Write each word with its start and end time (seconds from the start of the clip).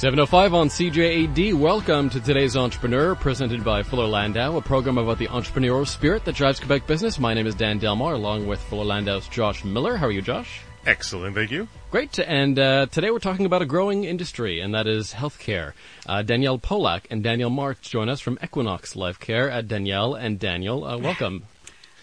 705 0.00 0.54
on 0.54 0.68
CJAD. 0.70 1.52
Welcome 1.52 2.08
to 2.08 2.20
today's 2.20 2.56
Entrepreneur, 2.56 3.14
presented 3.14 3.62
by 3.62 3.82
Fuller 3.82 4.06
Landau, 4.06 4.56
a 4.56 4.62
program 4.62 4.96
about 4.96 5.18
the 5.18 5.26
entrepreneurial 5.26 5.86
spirit 5.86 6.24
that 6.24 6.34
drives 6.34 6.58
Quebec 6.58 6.86
business. 6.86 7.18
My 7.18 7.34
name 7.34 7.46
is 7.46 7.54
Dan 7.54 7.78
Delmar, 7.78 8.14
along 8.14 8.46
with 8.46 8.62
Fuller 8.62 8.86
Landau's 8.86 9.28
Josh 9.28 9.62
Miller. 9.62 9.98
How 9.98 10.06
are 10.06 10.10
you, 10.10 10.22
Josh? 10.22 10.62
Excellent, 10.86 11.34
thank 11.34 11.50
you. 11.50 11.68
Great. 11.90 12.18
And 12.18 12.58
uh, 12.58 12.86
today 12.86 13.10
we're 13.10 13.18
talking 13.18 13.44
about 13.44 13.60
a 13.60 13.66
growing 13.66 14.04
industry, 14.04 14.60
and 14.60 14.72
that 14.72 14.86
is 14.86 15.12
healthcare. 15.12 15.74
Uh, 16.06 16.22
Danielle 16.22 16.58
Polak 16.58 17.02
and 17.10 17.22
Daniel 17.22 17.50
Marks 17.50 17.86
join 17.86 18.08
us 18.08 18.20
from 18.20 18.38
Equinoxe 18.42 18.94
LifeCare. 18.94 19.52
At 19.52 19.68
Danielle 19.68 20.14
and 20.14 20.38
Daniel, 20.38 20.82
uh, 20.82 20.96
welcome. 20.96 21.42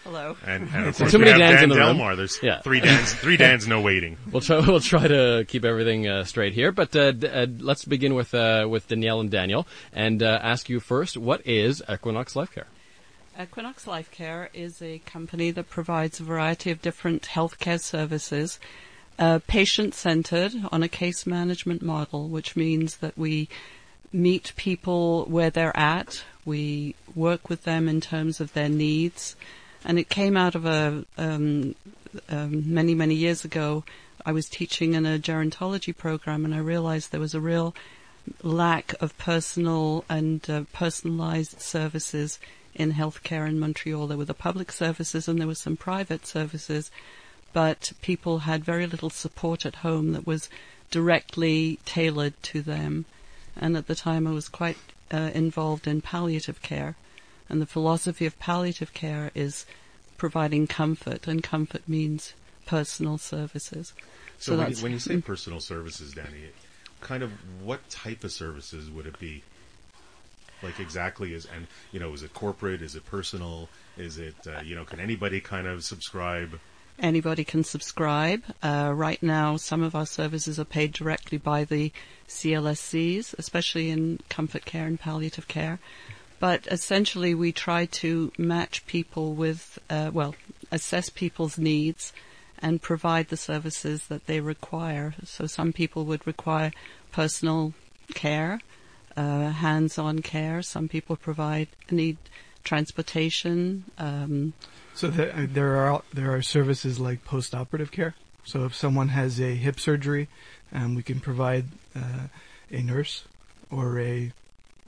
Hello. 0.08 0.38
And, 0.46 0.70
and 0.74 0.88
of 0.88 0.98
course 0.98 1.12
Too 1.12 1.18
we 1.20 1.26
many 1.26 1.32
have 1.42 1.52
Dans 1.52 1.56
Dan 1.56 1.64
in 1.66 1.70
the 1.70 1.76
room. 1.76 1.98
Delmar. 1.98 2.16
There's 2.16 2.40
Yeah. 2.42 2.62
three 2.62 2.80
Dans, 2.80 3.14
three 3.14 3.36
Dans, 3.44 3.68
no 3.68 3.82
waiting. 3.82 4.16
We'll 4.32 4.42
try. 4.42 4.60
We'll 4.60 4.80
try 4.80 5.06
to 5.08 5.46
keep 5.48 5.66
everything 5.66 6.08
uh, 6.08 6.24
straight 6.24 6.54
here, 6.54 6.72
but 6.72 6.96
uh, 6.96 7.12
d- 7.12 7.28
uh, 7.28 7.48
let's 7.60 7.84
begin 7.84 8.16
with 8.16 8.34
uh, 8.34 8.68
with 8.70 8.88
Danielle 8.88 9.20
and 9.20 9.30
Daniel, 9.30 9.68
and 9.92 10.24
uh, 10.24 10.40
ask 10.42 10.70
you 10.70 10.80
first: 10.80 11.18
What 11.18 11.46
is 11.46 11.84
Equinoxe 11.92 12.34
LifeCare? 12.36 12.66
Equinox 13.40 13.86
Life 13.86 14.10
Care 14.10 14.50
is 14.54 14.82
a 14.82 14.98
company 15.00 15.52
that 15.52 15.70
provides 15.70 16.20
a 16.20 16.24
variety 16.24 16.72
of 16.72 16.82
different 16.82 17.24
healthcare 17.24 17.80
services, 17.80 18.60
uh, 19.20 19.40
patient-centered 19.46 20.54
on 20.72 20.82
a 20.82 20.88
case 20.88 21.28
management 21.28 21.84
model, 21.84 22.30
which 22.30 22.56
means 22.56 22.98
that 22.98 23.16
we 23.16 23.48
meet 24.12 24.54
people 24.56 25.26
where 25.26 25.52
they're 25.52 25.76
at. 25.78 26.24
We 26.46 26.96
work 27.14 27.48
with 27.50 27.64
them 27.64 27.88
in 27.88 28.02
terms 28.02 28.40
of 28.42 28.54
their 28.54 28.70
needs, 28.70 29.36
and 29.86 30.00
it 30.00 30.10
came 30.10 30.38
out 30.38 30.56
of 30.56 30.66
a 30.66 31.06
um, 31.18 31.76
um, 32.30 32.74
many 32.74 32.96
many 32.96 33.16
years 33.16 33.46
ago. 33.46 33.84
I 34.26 34.32
was 34.32 34.50
teaching 34.50 34.94
in 34.94 35.06
a 35.06 35.20
gerontology 35.20 35.96
program, 35.96 36.44
and 36.44 36.54
I 36.54 36.60
realized 36.60 37.12
there 37.12 37.20
was 37.20 37.36
a 37.36 37.40
real 37.40 37.74
lack 38.44 38.94
of 39.02 39.18
personal 39.18 40.04
and 40.10 40.48
uh, 40.50 40.64
personalized 40.74 41.62
services 41.62 42.40
in 42.76 42.94
healthcare 42.94 43.48
in 43.48 43.60
Montreal. 43.60 44.08
There 44.08 44.18
were 44.18 44.26
the 44.26 44.34
public 44.34 44.72
services 44.72 45.28
and 45.28 45.40
there 45.40 45.48
were 45.48 45.56
some 45.56 45.78
private 45.78 46.26
services, 46.26 46.92
but 47.54 47.92
people 48.02 48.40
had 48.40 48.64
very 48.64 48.86
little 48.86 49.10
support 49.10 49.66
at 49.66 49.78
home 49.78 50.14
that 50.14 50.28
was 50.28 50.50
directly 50.92 51.80
tailored 51.86 52.42
to 52.44 52.62
them. 52.62 53.06
And 53.56 53.76
at 53.76 53.88
the 53.88 53.96
time, 53.96 54.28
I 54.28 54.32
was 54.32 54.48
quite 54.48 54.78
uh, 55.12 55.32
involved 55.34 55.88
in 55.88 56.02
palliative 56.02 56.62
care. 56.62 56.96
And 57.50 57.62
the 57.62 57.66
philosophy 57.66 58.26
of 58.26 58.38
palliative 58.40 58.94
care 58.94 59.32
is 59.34 59.66
providing 60.18 60.68
comfort, 60.68 61.28
and 61.28 61.44
comfort 61.44 61.88
means 61.88 62.34
personal 62.66 63.18
services. 63.18 63.94
So, 64.38 64.54
So 64.54 64.58
when, 64.58 64.72
you, 64.72 64.78
when 64.78 64.92
you 64.92 65.00
say 65.00 65.22
personal 65.22 65.60
services, 65.60 66.14
Danny, 66.14 66.50
kind 67.02 67.24
of 67.24 67.32
what 67.64 67.88
type 67.90 68.24
of 68.24 68.32
services 68.32 68.90
would 68.90 69.06
it 69.06 69.20
be? 69.20 69.44
Like 70.64 70.80
exactly 70.80 71.36
is 71.36 71.46
and 71.46 71.68
you 71.92 72.00
know 72.00 72.14
is 72.14 72.24
it 72.24 72.34
corporate? 72.34 72.82
Is 72.82 72.96
it 72.96 73.06
personal? 73.06 73.70
Is 73.96 74.18
it 74.18 74.36
uh, 74.48 74.62
you 74.62 74.76
know 74.76 74.86
can 74.86 75.00
anybody 75.00 75.40
kind 75.40 75.68
of 75.68 75.84
subscribe? 75.84 76.60
Anybody 77.00 77.44
can 77.44 77.64
subscribe. 77.64 78.42
Uh, 78.64 78.92
right 78.96 79.22
now, 79.22 79.58
some 79.58 79.84
of 79.84 79.94
our 79.94 80.08
services 80.08 80.60
are 80.60 80.66
paid 80.66 80.94
directly 80.94 81.38
by 81.38 81.64
the 81.64 81.92
CLSCs, 82.28 83.36
especially 83.38 83.92
in 83.92 84.20
comfort 84.30 84.66
care 84.66 84.88
and 84.88 85.00
palliative 85.00 85.48
care. 85.48 85.78
But 86.40 86.68
essentially, 86.68 87.34
we 87.34 87.52
try 87.52 87.86
to 87.86 88.32
match 88.38 88.86
people 88.86 89.34
with, 89.34 89.80
uh, 89.90 90.12
well, 90.14 90.36
assess 90.72 91.10
people's 91.10 91.58
needs 91.58 92.14
and 92.60 92.82
provide 92.82 93.30
the 93.30 93.38
services 93.38 94.08
that 94.08 94.26
they 94.28 94.40
require. 94.40 95.16
So 95.24 95.46
some 95.48 95.74
people 95.74 96.06
would 96.06 96.26
require 96.28 96.72
personal 97.12 97.74
care, 98.14 98.60
uh, 99.16 99.50
hands-on 99.50 100.20
care. 100.20 100.62
Some 100.62 100.88
people 100.88 101.16
provide 101.16 101.68
need 101.90 102.18
transportation. 102.64 103.86
Um, 103.98 104.54
So 104.94 105.08
there, 105.08 105.34
uh, 105.34 105.48
there 105.50 105.78
are 105.78 106.04
there 106.14 106.34
are 106.34 106.42
services 106.42 107.00
like 107.00 107.24
post-operative 107.24 107.92
care. 107.92 108.16
So 108.44 108.66
if 108.66 108.74
someone 108.76 109.10
has 109.10 109.40
a 109.40 109.56
hip 109.56 109.80
surgery, 109.80 110.28
um, 110.74 110.96
we 110.96 111.04
can 111.04 111.20
provide 111.20 111.66
uh, 111.96 112.28
a 112.72 112.82
nurse 112.82 113.24
or 113.70 114.00
a 114.00 114.32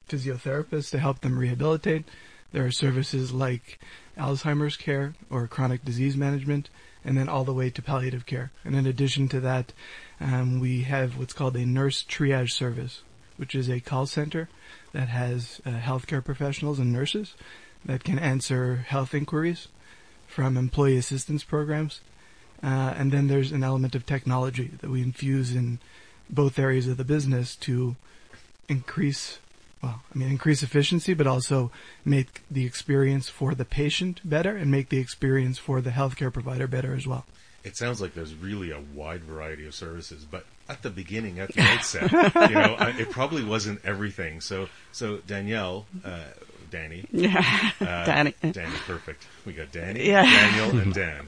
physiotherapist 0.09 0.91
to 0.91 0.99
help 0.99 1.21
them 1.21 1.39
rehabilitate. 1.39 2.05
There 2.51 2.65
are 2.65 2.71
services 2.71 3.31
like 3.31 3.79
Alzheimer's 4.17 4.75
care 4.75 5.13
or 5.29 5.47
chronic 5.47 5.85
disease 5.85 6.17
management, 6.17 6.69
and 7.05 7.17
then 7.17 7.29
all 7.29 7.43
the 7.43 7.53
way 7.53 7.69
to 7.69 7.81
palliative 7.81 8.25
care. 8.25 8.51
And 8.65 8.75
in 8.75 8.85
addition 8.85 9.27
to 9.29 9.39
that, 9.39 9.71
um, 10.19 10.59
we 10.59 10.83
have 10.83 11.17
what's 11.17 11.33
called 11.33 11.55
a 11.55 11.65
nurse 11.65 12.03
triage 12.03 12.51
service, 12.51 13.03
which 13.37 13.55
is 13.55 13.69
a 13.69 13.79
call 13.79 14.05
center 14.05 14.49
that 14.91 15.09
has 15.09 15.61
uh, 15.65 15.69
healthcare 15.69 16.23
professionals 16.23 16.79
and 16.79 16.91
nurses 16.91 17.35
that 17.85 18.03
can 18.03 18.19
answer 18.19 18.85
health 18.87 19.13
inquiries 19.13 19.69
from 20.27 20.57
employee 20.57 20.97
assistance 20.97 21.43
programs. 21.43 22.01
Uh, 22.61 22.93
and 22.97 23.11
then 23.11 23.27
there's 23.27 23.53
an 23.53 23.63
element 23.63 23.95
of 23.95 24.05
technology 24.05 24.71
that 24.81 24.89
we 24.89 25.01
infuse 25.01 25.55
in 25.55 25.79
both 26.29 26.59
areas 26.59 26.87
of 26.87 26.97
the 26.97 27.05
business 27.05 27.55
to 27.55 27.95
increase, 28.67 29.39
well, 29.81 30.01
I 30.13 30.17
mean, 30.17 30.29
increase 30.29 30.61
efficiency, 30.63 31.13
but 31.13 31.27
also 31.27 31.71
make 32.03 32.41
the 32.51 32.65
experience 32.65 33.29
for 33.29 33.55
the 33.55 33.65
patient 33.65 34.21
better 34.23 34.55
and 34.55 34.69
make 34.69 34.89
the 34.89 34.97
experience 34.99 35.57
for 35.57 35.81
the 35.81 35.91
healthcare 35.91 36.31
provider 36.33 36.67
better 36.67 36.93
as 36.95 37.07
well. 37.07 37.25
It 37.63 37.75
sounds 37.77 38.01
like 38.01 38.13
there's 38.13 38.33
really 38.35 38.71
a 38.71 38.79
wide 38.93 39.21
variety 39.23 39.65
of 39.67 39.75
services, 39.75 40.25
but 40.29 40.45
at 40.69 40.81
the 40.81 40.89
beginning, 40.89 41.39
at 41.39 41.53
the 41.53 41.61
outset, 41.61 42.11
you 42.11 42.55
know, 42.55 42.75
I, 42.79 42.93
it 42.97 43.09
probably 43.11 43.43
wasn't 43.43 43.83
everything. 43.83 44.39
So, 44.39 44.69
so 44.91 45.17
Danielle, 45.27 45.85
uh, 46.05 46.19
Danny, 46.71 47.05
yeah, 47.11 47.71
uh, 47.81 48.05
Danny. 48.05 48.33
Danny, 48.41 48.75
perfect. 48.85 49.25
We 49.45 49.53
got 49.53 49.71
Danny, 49.71 50.07
Yeah. 50.07 50.23
Daniel, 50.23 50.79
and 50.79 50.93
Dan. 50.93 51.27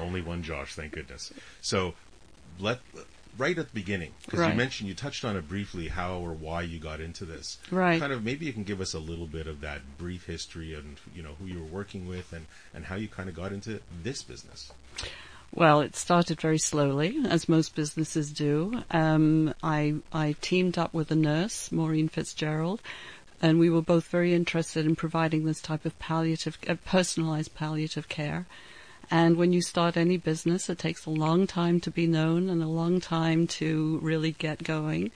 Only 0.00 0.22
one 0.22 0.42
Josh, 0.42 0.74
thank 0.74 0.92
goodness. 0.92 1.32
So, 1.60 1.94
let 2.58 2.80
right 3.38 3.56
at 3.58 3.68
the 3.68 3.74
beginning, 3.74 4.12
because 4.24 4.46
you 4.48 4.54
mentioned 4.54 4.88
you 4.88 4.94
touched 4.94 5.24
on 5.24 5.36
it 5.36 5.48
briefly, 5.48 5.88
how 5.88 6.18
or 6.18 6.32
why 6.32 6.62
you 6.62 6.78
got 6.78 7.00
into 7.00 7.24
this. 7.24 7.58
Right. 7.70 8.00
Kind 8.00 8.12
of 8.12 8.24
maybe 8.24 8.46
you 8.46 8.52
can 8.52 8.64
give 8.64 8.80
us 8.80 8.94
a 8.94 8.98
little 8.98 9.26
bit 9.26 9.46
of 9.46 9.60
that 9.60 9.98
brief 9.98 10.26
history 10.26 10.74
and 10.74 10.96
you 11.14 11.22
know 11.22 11.34
who 11.38 11.46
you 11.46 11.60
were 11.60 11.66
working 11.66 12.06
with 12.06 12.32
and 12.32 12.46
and 12.74 12.84
how 12.84 12.96
you 12.96 13.08
kind 13.08 13.28
of 13.28 13.34
got 13.34 13.52
into 13.52 13.80
this 14.02 14.22
business. 14.22 14.72
Well, 15.54 15.80
it 15.80 15.96
started 15.96 16.40
very 16.40 16.58
slowly, 16.58 17.18
as 17.28 17.48
most 17.48 17.74
businesses 17.74 18.30
do. 18.30 18.82
Um, 18.90 19.54
I 19.62 19.94
I 20.12 20.34
teamed 20.40 20.76
up 20.76 20.92
with 20.92 21.10
a 21.10 21.14
nurse, 21.14 21.70
Maureen 21.72 22.08
Fitzgerald, 22.08 22.82
and 23.40 23.58
we 23.58 23.70
were 23.70 23.82
both 23.82 24.08
very 24.08 24.34
interested 24.34 24.86
in 24.86 24.96
providing 24.96 25.44
this 25.44 25.60
type 25.60 25.84
of 25.84 25.98
palliative, 25.98 26.58
uh, 26.68 26.74
personalized 26.84 27.54
palliative 27.54 28.08
care. 28.08 28.46
And 29.10 29.36
when 29.36 29.52
you 29.52 29.62
start 29.62 29.96
any 29.96 30.16
business, 30.16 30.68
it 30.68 30.78
takes 30.78 31.06
a 31.06 31.10
long 31.10 31.46
time 31.46 31.80
to 31.80 31.90
be 31.90 32.06
known 32.06 32.48
and 32.48 32.62
a 32.62 32.68
long 32.68 33.00
time 33.00 33.46
to 33.46 33.98
really 34.02 34.32
get 34.32 34.64
going. 34.64 35.12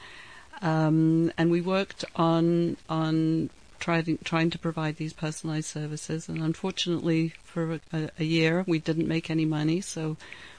Um, 0.63 1.33
and 1.37 1.51
we 1.51 1.61
worked 1.61 2.05
on 2.15 2.77
on 2.89 3.51
trying 3.81 4.19
trying 4.23 4.51
to 4.51 4.59
provide 4.59 4.97
these 4.97 5.13
personalized 5.13 5.69
services. 5.69 6.29
And 6.29 6.43
unfortunately, 6.43 7.35
for 7.43 7.81
a, 7.93 8.11
a 8.19 8.25
year, 8.25 8.65
we 8.69 8.79
didn't 8.79 9.09
make 9.09 9.31
any 9.31 9.45
money. 9.45 9.81
So 9.81 10.17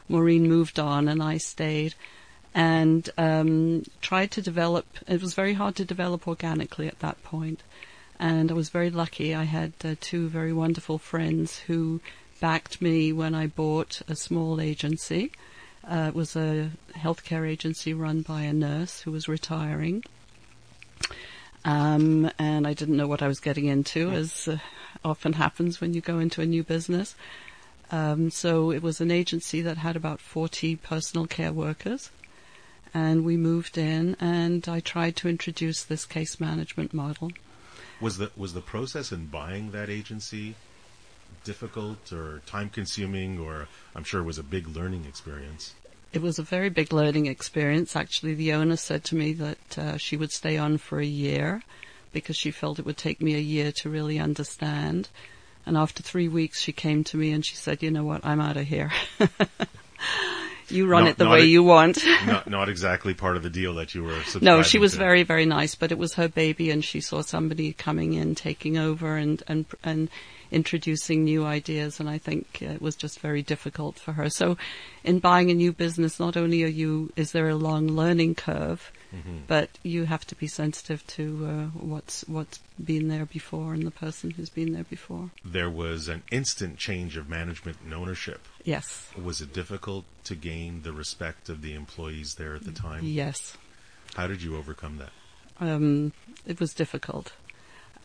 Maureen 0.09 0.49
moved 0.49 0.79
on, 0.79 1.07
and 1.07 1.23
I 1.23 1.37
stayed 1.37 1.95
and 2.53 3.09
um, 3.17 3.83
tried 4.01 4.31
to 4.31 4.41
develop. 4.41 4.85
It 5.07 5.21
was 5.21 5.35
very 5.35 5.53
hard 5.53 5.75
to 5.77 5.85
develop 5.85 6.27
organically 6.27 6.87
at 6.87 6.99
that 6.99 7.23
point. 7.23 7.61
And 8.19 8.51
I 8.51 8.53
was 8.53 8.69
very 8.69 8.89
lucky. 8.89 9.33
I 9.33 9.45
had 9.45 9.73
uh, 9.83 9.95
two 9.99 10.27
very 10.27 10.53
wonderful 10.53 10.97
friends 10.97 11.59
who 11.59 12.01
backed 12.41 12.81
me 12.81 13.13
when 13.13 13.33
I 13.33 13.47
bought 13.47 14.01
a 14.09 14.15
small 14.15 14.59
agency. 14.59 15.31
Uh, 15.87 16.07
it 16.09 16.15
was 16.15 16.35
a 16.35 16.71
healthcare 16.93 17.47
agency 17.47 17.93
run 17.93 18.23
by 18.23 18.41
a 18.41 18.51
nurse 18.51 19.01
who 19.01 19.11
was 19.11 19.29
retiring. 19.29 20.03
Um, 21.63 22.29
and 22.39 22.67
I 22.67 22.73
didn't 22.73 22.97
know 22.97 23.07
what 23.07 23.21
I 23.21 23.27
was 23.27 23.39
getting 23.39 23.65
into, 23.65 24.09
as 24.09 24.47
uh, 24.47 24.57
often 25.05 25.33
happens 25.33 25.79
when 25.79 25.93
you 25.93 26.01
go 26.01 26.19
into 26.19 26.41
a 26.41 26.45
new 26.45 26.63
business. 26.63 27.15
Um, 27.91 28.31
so 28.31 28.71
it 28.71 28.81
was 28.81 28.99
an 28.99 29.11
agency 29.11 29.61
that 29.61 29.77
had 29.77 29.95
about 29.95 30.19
40 30.19 30.77
personal 30.77 31.27
care 31.27 31.53
workers. 31.53 32.09
And 32.93 33.23
we 33.23 33.37
moved 33.37 33.77
in, 33.77 34.17
and 34.19 34.67
I 34.67 34.79
tried 34.79 35.15
to 35.17 35.29
introduce 35.29 35.83
this 35.83 36.05
case 36.05 36.39
management 36.39 36.93
model. 36.93 37.31
Was 38.01 38.17
the 38.17 38.31
was 38.35 38.53
the 38.53 38.61
process 38.61 39.11
in 39.11 39.27
buying 39.27 39.71
that 39.71 39.89
agency 39.89 40.55
difficult 41.43 42.11
or 42.11 42.41
time 42.45 42.69
consuming 42.69 43.39
or 43.39 43.67
I'm 43.95 44.03
sure 44.03 44.21
it 44.21 44.25
was 44.25 44.37
a 44.37 44.43
big 44.43 44.67
learning 44.67 45.05
experience. 45.05 45.73
It 46.13 46.21
was 46.21 46.39
a 46.39 46.43
very 46.43 46.69
big 46.69 46.91
learning 46.91 47.27
experience. 47.27 47.95
Actually, 47.95 48.33
the 48.33 48.53
owner 48.53 48.75
said 48.75 49.03
to 49.05 49.15
me 49.15 49.33
that 49.33 49.77
uh, 49.77 49.97
she 49.97 50.17
would 50.17 50.31
stay 50.31 50.57
on 50.57 50.77
for 50.77 50.99
a 50.99 51.05
year 51.05 51.63
because 52.11 52.35
she 52.35 52.51
felt 52.51 52.79
it 52.79 52.85
would 52.85 52.97
take 52.97 53.21
me 53.21 53.35
a 53.35 53.39
year 53.39 53.71
to 53.73 53.89
really 53.89 54.19
understand. 54.19 55.07
And 55.65 55.77
after 55.77 56.03
three 56.03 56.27
weeks, 56.27 56.59
she 56.59 56.73
came 56.73 57.03
to 57.05 57.17
me 57.17 57.31
and 57.31 57.45
she 57.45 57.55
said, 57.55 57.81
"You 57.81 57.91
know 57.91 58.03
what? 58.03 58.25
I'm 58.25 58.41
out 58.41 58.57
of 58.57 58.65
here." 58.67 58.91
You 60.71 60.87
run 60.87 61.03
Not- 61.03 61.11
it 61.11 61.17
the 61.17 61.29
way 61.29 61.41
a- 61.41 61.45
you 61.45 61.63
want. 61.63 61.99
not 62.25 62.49
not 62.49 62.69
exactly 62.69 63.13
part 63.13 63.35
of 63.35 63.43
the 63.43 63.49
deal 63.49 63.75
that 63.75 63.93
you 63.93 64.03
were. 64.03 64.17
No, 64.41 64.63
she 64.63 64.79
was 64.79 64.93
to. 64.93 64.97
very, 64.97 65.23
very 65.23 65.45
nice, 65.45 65.75
but 65.75 65.91
it 65.91 65.97
was 65.97 66.13
her 66.13 66.29
baby, 66.29 66.71
and 66.71 66.83
she 66.83 67.01
saw 67.01 67.21
somebody 67.21 67.73
coming 67.73 68.13
in, 68.13 68.35
taking 68.35 68.77
over, 68.77 69.17
and 69.17 69.43
and 69.47 69.65
and 69.83 70.09
introducing 70.51 71.23
new 71.23 71.45
ideas, 71.45 71.99
and 71.99 72.09
I 72.09 72.17
think 72.17 72.61
it 72.61 72.81
was 72.81 72.95
just 72.95 73.19
very 73.19 73.41
difficult 73.41 73.97
for 73.99 74.11
her. 74.13 74.29
So, 74.29 74.57
in 75.03 75.19
buying 75.19 75.49
a 75.49 75.53
new 75.53 75.71
business, 75.71 76.19
not 76.19 76.35
only 76.37 76.63
are 76.63 76.67
you 76.67 77.11
is 77.15 77.31
there 77.31 77.49
a 77.49 77.55
long 77.55 77.87
learning 77.87 78.35
curve, 78.35 78.91
but 79.47 79.69
you 79.83 80.05
have 80.05 80.25
to 80.27 80.35
be 80.35 80.47
sensitive 80.47 81.05
to 81.07 81.45
uh, 81.45 81.65
what's 81.79 82.23
what's 82.27 82.59
been 82.83 83.07
there 83.09 83.25
before 83.25 83.73
and 83.73 83.85
the 83.85 83.91
person 83.91 84.31
who's 84.31 84.49
been 84.49 84.73
there 84.73 84.85
before. 84.85 85.31
There 85.43 85.69
was 85.69 86.07
an 86.07 86.23
instant 86.31 86.77
change 86.77 87.17
of 87.17 87.27
management 87.29 87.77
and 87.83 87.93
ownership. 87.93 88.47
Yes, 88.63 89.09
Was 89.21 89.41
it 89.41 89.53
difficult 89.53 90.05
to 90.25 90.35
gain 90.35 90.83
the 90.83 90.93
respect 90.93 91.49
of 91.49 91.61
the 91.61 91.73
employees 91.73 92.35
there 92.35 92.55
at 92.55 92.63
the 92.63 92.71
time? 92.71 93.03
yes. 93.03 93.57
How 94.15 94.27
did 94.27 94.41
you 94.43 94.57
overcome 94.57 94.97
that? 94.97 95.11
um, 95.59 96.11
it 96.45 96.59
was 96.59 96.73
difficult. 96.73 97.33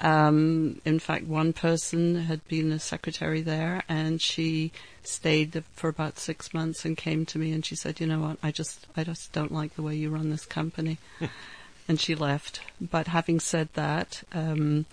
Um, 0.00 0.80
in 0.84 0.98
fact, 0.98 1.24
one 1.24 1.52
person 1.52 2.16
had 2.16 2.46
been 2.48 2.70
a 2.70 2.78
secretary 2.78 3.40
there, 3.40 3.82
and 3.88 4.20
she 4.20 4.72
stayed 5.02 5.62
for 5.74 5.88
about 5.88 6.18
six 6.18 6.52
months 6.52 6.84
and 6.84 6.96
came 6.96 7.24
to 7.26 7.38
me 7.38 7.52
and 7.52 7.64
she 7.64 7.76
said, 7.76 8.00
"You 8.00 8.06
know 8.06 8.20
what? 8.20 8.38
I 8.42 8.50
just, 8.50 8.86
I 8.96 9.04
just 9.04 9.32
don't 9.32 9.52
like 9.52 9.74
the 9.74 9.82
way 9.82 9.94
you 9.94 10.10
run 10.10 10.30
this 10.30 10.44
company," 10.44 10.98
and 11.88 11.98
she 11.98 12.14
left. 12.14 12.60
But 12.80 13.06
having 13.06 13.40
said 13.40 13.68
that, 13.74 14.22
um, 14.32 14.84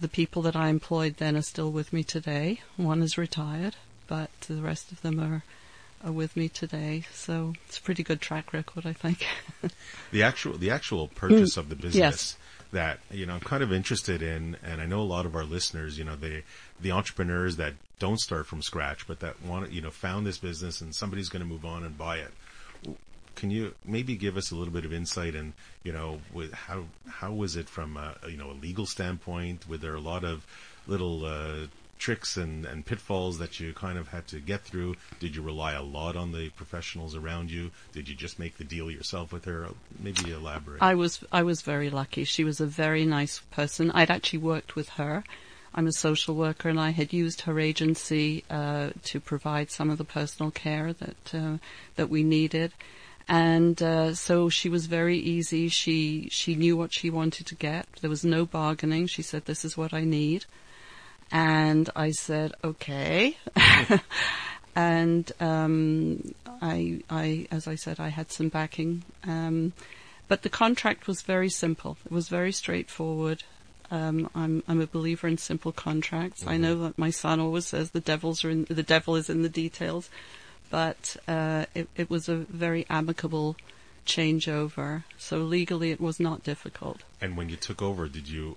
the 0.00 0.08
people 0.08 0.42
that 0.42 0.56
I 0.56 0.68
employed 0.68 1.16
then 1.16 1.36
are 1.36 1.42
still 1.42 1.72
with 1.72 1.92
me 1.92 2.04
today. 2.04 2.60
One 2.76 3.02
is 3.02 3.18
retired, 3.18 3.76
but 4.06 4.30
the 4.42 4.62
rest 4.62 4.92
of 4.92 5.02
them 5.02 5.18
are. 5.20 5.42
Are 6.02 6.10
with 6.10 6.34
me 6.34 6.48
today, 6.48 7.04
so 7.12 7.52
it's 7.66 7.76
a 7.76 7.82
pretty 7.82 8.02
good 8.02 8.22
track 8.22 8.54
record, 8.54 8.86
I 8.86 8.94
think. 8.94 9.26
The 10.12 10.22
actual 10.22 10.56
the 10.56 10.70
actual 10.70 11.08
purchase 11.08 11.58
of 11.58 11.68
the 11.68 11.76
business. 11.76 11.94
Yes. 11.94 12.36
That 12.72 13.00
you 13.10 13.26
know 13.26 13.34
I'm 13.34 13.40
kind 13.40 13.62
of 13.62 13.72
interested 13.72 14.22
in, 14.22 14.56
and 14.62 14.80
I 14.80 14.86
know 14.86 15.00
a 15.00 15.02
lot 15.02 15.26
of 15.26 15.34
our 15.34 15.44
listeners, 15.44 15.98
you 15.98 16.04
know, 16.04 16.16
they 16.16 16.44
the 16.80 16.92
entrepreneurs 16.92 17.56
that 17.56 17.74
don't 17.98 18.18
start 18.18 18.46
from 18.46 18.62
scratch, 18.62 19.06
but 19.06 19.20
that 19.20 19.42
want 19.42 19.72
you 19.72 19.80
know 19.80 19.90
found 19.90 20.26
this 20.26 20.38
business 20.38 20.80
and 20.80 20.94
somebody's 20.94 21.28
going 21.28 21.42
to 21.42 21.48
move 21.48 21.64
on 21.64 21.84
and 21.84 21.96
buy 21.96 22.18
it. 22.18 22.32
Can 23.36 23.50
you 23.50 23.74
maybe 23.84 24.16
give 24.16 24.36
us 24.36 24.50
a 24.50 24.54
little 24.54 24.72
bit 24.72 24.84
of 24.84 24.92
insight 24.92 25.34
in 25.34 25.52
you 25.82 25.92
know 25.92 26.20
how 26.52 26.84
how 27.08 27.32
was 27.32 27.56
it 27.56 27.68
from 27.68 27.96
a, 27.96 28.16
you 28.28 28.36
know 28.36 28.50
a 28.50 28.58
legal 28.60 28.86
standpoint? 28.86 29.68
Were 29.68 29.78
there 29.78 29.94
a 29.94 30.00
lot 30.00 30.24
of 30.24 30.46
little 30.86 31.24
uh, 31.24 31.66
tricks 32.00 32.36
and, 32.36 32.64
and 32.64 32.84
pitfalls 32.84 33.38
that 33.38 33.60
you 33.60 33.72
kind 33.72 33.98
of 33.98 34.08
had 34.08 34.26
to 34.28 34.40
get 34.40 34.62
through? 34.62 34.96
Did 35.20 35.36
you 35.36 35.42
rely 35.42 35.72
a 35.72 35.82
lot 35.82 36.16
on 36.16 36.32
the 36.32 36.48
professionals 36.50 37.14
around 37.14 37.50
you? 37.50 37.70
Did 37.92 38.08
you 38.08 38.16
just 38.16 38.38
make 38.38 38.56
the 38.56 38.64
deal 38.64 38.90
yourself 38.90 39.32
with 39.32 39.44
her? 39.44 39.68
Maybe 39.98 40.32
elaborate. 40.32 40.82
I 40.82 40.94
was 40.94 41.22
I 41.30 41.42
was 41.42 41.62
very 41.62 41.90
lucky. 41.90 42.24
She 42.24 42.42
was 42.42 42.60
a 42.60 42.66
very 42.66 43.04
nice 43.04 43.40
person. 43.50 43.90
I'd 43.92 44.10
actually 44.10 44.40
worked 44.40 44.74
with 44.74 44.88
her. 44.90 45.22
I'm 45.72 45.86
a 45.86 45.92
social 45.92 46.34
worker, 46.34 46.68
and 46.68 46.80
I 46.80 46.90
had 46.90 47.12
used 47.12 47.42
her 47.42 47.60
agency 47.60 48.42
uh, 48.50 48.90
to 49.04 49.20
provide 49.20 49.70
some 49.70 49.88
of 49.88 49.98
the 49.98 50.04
personal 50.04 50.50
care 50.50 50.92
that 50.94 51.34
uh, 51.34 51.58
that 51.94 52.10
we 52.10 52.24
needed. 52.24 52.72
And 53.28 53.80
uh, 53.80 54.14
so 54.14 54.48
she 54.48 54.68
was 54.68 54.86
very 54.86 55.18
easy. 55.18 55.68
She 55.68 56.28
she 56.32 56.56
knew 56.56 56.76
what 56.76 56.92
she 56.92 57.10
wanted 57.10 57.46
to 57.46 57.54
get. 57.54 57.86
There 58.00 58.10
was 58.10 58.24
no 58.24 58.44
bargaining. 58.44 59.06
She 59.06 59.22
said, 59.22 59.44
"This 59.44 59.64
is 59.64 59.76
what 59.76 59.94
I 59.94 60.02
need," 60.02 60.46
and 61.30 61.88
I 61.94 62.10
said, 62.12 62.52
"Okay." 62.64 63.36
and 64.74 65.30
um, 65.40 66.34
I, 66.62 67.02
I, 67.10 67.48
as 67.50 67.66
I 67.66 67.74
said, 67.74 68.00
I 68.00 68.08
had 68.08 68.30
some 68.30 68.48
backing. 68.48 69.04
Um, 69.24 69.72
but 70.28 70.42
the 70.42 70.48
contract 70.48 71.06
was 71.06 71.22
very 71.22 71.48
simple. 71.48 71.98
It 72.04 72.12
was 72.12 72.28
very 72.28 72.52
straightforward. 72.52 73.42
Um, 73.90 74.30
I'm 74.34 74.62
I'm 74.68 74.80
a 74.80 74.86
believer 74.86 75.26
in 75.26 75.38
simple 75.38 75.72
contracts. 75.72 76.46
I 76.46 76.56
know 76.56 76.78
that 76.84 76.98
my 76.98 77.10
son 77.10 77.40
always 77.40 77.66
says 77.66 77.90
the 77.90 78.00
devil's 78.00 78.44
are 78.44 78.50
in 78.50 78.64
the 78.64 78.84
devil 78.84 79.16
is 79.16 79.28
in 79.28 79.42
the 79.42 79.48
details, 79.48 80.08
but 80.70 81.16
uh, 81.26 81.66
it 81.74 81.88
it 81.96 82.08
was 82.08 82.28
a 82.28 82.36
very 82.36 82.86
amicable 82.88 83.56
changeover. 84.06 85.02
So 85.18 85.38
legally, 85.38 85.90
it 85.90 86.00
was 86.00 86.20
not 86.20 86.44
difficult. 86.44 87.02
and 87.20 87.36
when 87.36 87.48
you 87.48 87.56
took 87.56 87.82
over, 87.82 88.08
did 88.08 88.28
you 88.28 88.56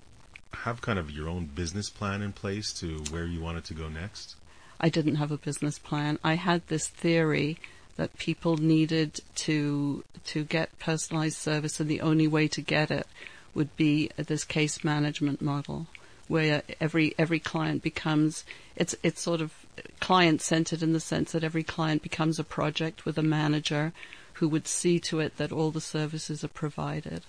have 0.54 0.82
kind 0.82 1.00
of 1.00 1.12
your 1.12 1.28
own 1.28 1.46
business 1.46 1.90
plan 1.90 2.22
in 2.22 2.32
place 2.32 2.72
to 2.74 3.00
where 3.10 3.26
you 3.26 3.42
wanted 3.42 3.66
to 3.66 3.74
go 3.74 3.90
next? 3.90 4.36
I 4.80 4.90
didn't 4.90 5.16
have 5.16 5.32
a 5.32 5.38
business 5.38 5.80
plan. 5.80 6.20
I 6.24 6.36
had 6.36 6.68
this 6.68 6.88
theory 6.88 7.58
that 7.96 8.18
people 8.18 8.58
needed 8.58 9.22
to 9.36 10.04
to 10.26 10.44
get 10.44 10.78
personalized 10.80 11.38
service, 11.38 11.80
and 11.80 11.90
the 11.90 12.02
only 12.02 12.28
way 12.28 12.48
to 12.48 12.62
get 12.62 12.90
it 12.92 13.08
would 13.54 13.76
be 13.76 14.10
this 14.18 14.44
case 14.44 14.84
management 14.84 15.42
model, 15.42 15.88
where 16.28 16.64
every 16.80 17.14
every 17.18 17.40
client 17.40 17.84
becomes 17.84 18.46
it's 18.76 18.96
it's 19.04 19.22
sort 19.22 19.42
of 19.42 19.54
client 20.00 20.42
centered 20.42 20.84
in 20.84 20.94
the 20.94 21.00
sense 21.00 21.32
that 21.32 21.44
every 21.44 21.64
client 21.64 22.02
becomes 22.02 22.40
a 22.40 22.44
project 22.44 23.06
with 23.06 23.18
a 23.18 23.24
manager 23.24 23.94
who 24.34 24.48
would 24.48 24.68
see 24.68 25.00
to 25.00 25.20
it 25.20 25.38
that 25.38 25.52
all 25.52 25.72
the 25.72 25.82
services 25.82 26.44
are 26.44 26.50
provided. 26.50 27.22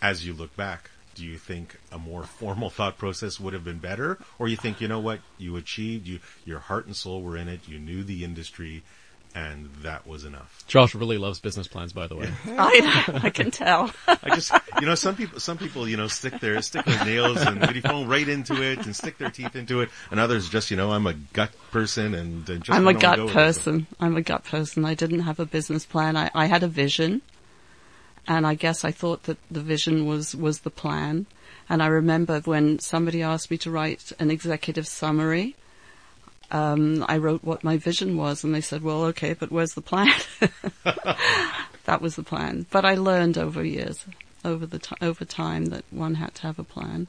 As 0.00 0.26
you 0.26 0.32
look 0.32 0.56
back, 0.56 0.90
do 1.14 1.24
you 1.24 1.38
think 1.38 1.76
a 1.90 1.98
more 1.98 2.24
formal 2.24 2.70
thought 2.70 2.98
process 2.98 3.38
would 3.38 3.52
have 3.52 3.64
been 3.64 3.78
better, 3.78 4.18
or 4.38 4.48
you 4.48 4.56
think 4.56 4.80
you 4.80 4.88
know 4.88 5.00
what 5.00 5.20
you 5.38 5.56
achieved, 5.56 6.06
you 6.06 6.20
your 6.44 6.58
heart 6.58 6.86
and 6.86 6.96
soul 6.96 7.22
were 7.22 7.36
in 7.36 7.48
it, 7.48 7.60
you 7.66 7.78
knew 7.78 8.02
the 8.02 8.24
industry, 8.24 8.82
and 9.34 9.70
that 9.82 10.06
was 10.06 10.24
enough? 10.24 10.64
Josh 10.66 10.94
really 10.94 11.18
loves 11.18 11.40
business 11.40 11.66
plans, 11.66 11.92
by 11.92 12.06
the 12.06 12.16
way. 12.16 12.30
I 12.46 13.20
I 13.24 13.30
can 13.30 13.50
tell. 13.50 13.90
I 14.08 14.34
just, 14.34 14.52
you 14.80 14.86
know, 14.86 14.94
some 14.94 15.16
people, 15.16 15.40
some 15.40 15.58
people, 15.58 15.88
you 15.88 15.96
know, 15.96 16.08
stick 16.08 16.38
their 16.40 16.60
stick 16.62 16.84
their 16.84 17.04
nails 17.04 17.40
and 17.40 17.60
really 17.60 17.80
fall 17.80 18.06
right 18.06 18.28
into 18.28 18.62
it 18.62 18.84
and 18.84 18.94
stick 18.94 19.18
their 19.18 19.30
teeth 19.30 19.56
into 19.56 19.80
it, 19.80 19.90
and 20.10 20.20
others 20.20 20.48
just, 20.48 20.70
you 20.70 20.76
know, 20.76 20.90
I'm 20.90 21.06
a 21.06 21.14
gut 21.14 21.50
person 21.70 22.14
and 22.14 22.46
just 22.46 22.70
I'm 22.70 22.86
a 22.88 22.94
gut 22.94 23.16
go 23.16 23.28
person. 23.28 23.86
I'm 24.00 24.16
a 24.16 24.22
gut 24.22 24.44
person. 24.44 24.84
I 24.84 24.94
didn't 24.94 25.20
have 25.20 25.40
a 25.40 25.46
business 25.46 25.86
plan. 25.86 26.16
I, 26.16 26.30
I 26.34 26.46
had 26.46 26.62
a 26.62 26.68
vision, 26.68 27.22
and 28.26 28.46
I 28.46 28.54
guess 28.54 28.84
I 28.84 28.90
thought 28.90 29.24
that 29.24 29.38
the 29.50 29.60
vision 29.60 30.06
was 30.06 30.34
was 30.34 30.60
the 30.60 30.70
plan. 30.70 31.26
And 31.68 31.82
I 31.82 31.86
remember 31.86 32.40
when 32.40 32.78
somebody 32.78 33.22
asked 33.22 33.50
me 33.50 33.58
to 33.58 33.70
write 33.70 34.12
an 34.18 34.30
executive 34.30 34.86
summary, 34.86 35.56
um, 36.50 37.04
I 37.08 37.16
wrote 37.16 37.42
what 37.44 37.64
my 37.64 37.78
vision 37.78 38.16
was, 38.16 38.44
and 38.44 38.54
they 38.54 38.60
said, 38.60 38.82
"Well, 38.82 39.04
okay, 39.04 39.32
but 39.32 39.50
where's 39.50 39.74
the 39.74 39.80
plan?" 39.80 40.12
that 40.84 42.00
was 42.00 42.16
the 42.16 42.22
plan. 42.22 42.66
But 42.70 42.84
I 42.84 42.94
learned 42.94 43.38
over 43.38 43.64
years, 43.64 44.04
over 44.44 44.66
the 44.66 44.78
ti 44.78 44.94
over 45.00 45.24
time, 45.24 45.66
that 45.66 45.84
one 45.90 46.16
had 46.16 46.34
to 46.36 46.42
have 46.42 46.58
a 46.58 46.64
plan. 46.64 47.06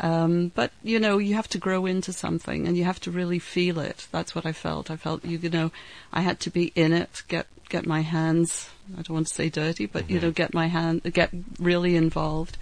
Um, 0.00 0.50
but 0.54 0.72
you 0.82 0.98
know, 0.98 1.18
you 1.18 1.34
have 1.34 1.48
to 1.48 1.58
grow 1.58 1.86
into 1.86 2.12
something, 2.12 2.66
and 2.66 2.76
you 2.76 2.84
have 2.84 3.00
to 3.00 3.10
really 3.10 3.38
feel 3.38 3.78
it. 3.78 4.08
That's 4.10 4.34
what 4.34 4.46
I 4.46 4.52
felt. 4.52 4.90
I 4.90 4.96
felt 4.96 5.24
you 5.24 5.50
know, 5.50 5.70
I 6.12 6.22
had 6.22 6.40
to 6.40 6.50
be 6.50 6.72
in 6.74 6.92
it, 6.92 7.22
get 7.28 7.46
get 7.72 7.86
my 7.86 8.02
hands. 8.02 8.68
I 8.92 9.02
don't 9.02 9.16
want 9.18 9.28
to 9.28 9.34
say 9.34 9.48
dirty, 9.48 9.86
but 9.86 10.08
you 10.10 10.16
mm-hmm. 10.16 10.26
know, 10.26 10.32
get 10.32 10.52
my 10.54 10.68
hand, 10.68 11.02
get 11.20 11.30
really 11.58 11.96
involved. 11.96 12.58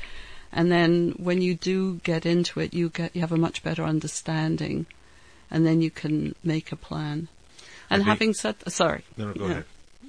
And 0.52 0.70
then 0.70 1.14
when 1.18 1.42
you 1.42 1.54
do 1.54 1.96
get 2.10 2.24
into 2.26 2.60
it, 2.60 2.74
you 2.74 2.88
get 2.88 3.14
you 3.14 3.20
have 3.20 3.32
a 3.32 3.36
much 3.46 3.62
better 3.62 3.84
understanding, 3.84 4.86
and 5.50 5.66
then 5.66 5.80
you 5.82 5.90
can 5.90 6.34
make 6.42 6.72
a 6.72 6.76
plan. 6.76 7.28
And 7.90 8.04
having 8.04 8.34
said, 8.34 8.56
sorry, 8.68 9.02
No, 9.16 9.26
no, 9.26 9.32
go 9.34 9.46
Yeah. 9.46 9.50
ahead. 9.52 9.64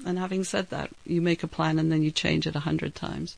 and 0.05 0.17
having 0.19 0.43
said 0.43 0.69
that, 0.69 0.89
you 1.05 1.21
make 1.21 1.41
a 1.43 1.47
plan 1.47 1.79
and 1.79 1.91
then 1.91 2.01
you 2.03 2.11
change 2.11 2.45
it 2.47 2.55
a 2.55 2.59
hundred 2.69 2.93
times. 2.93 3.37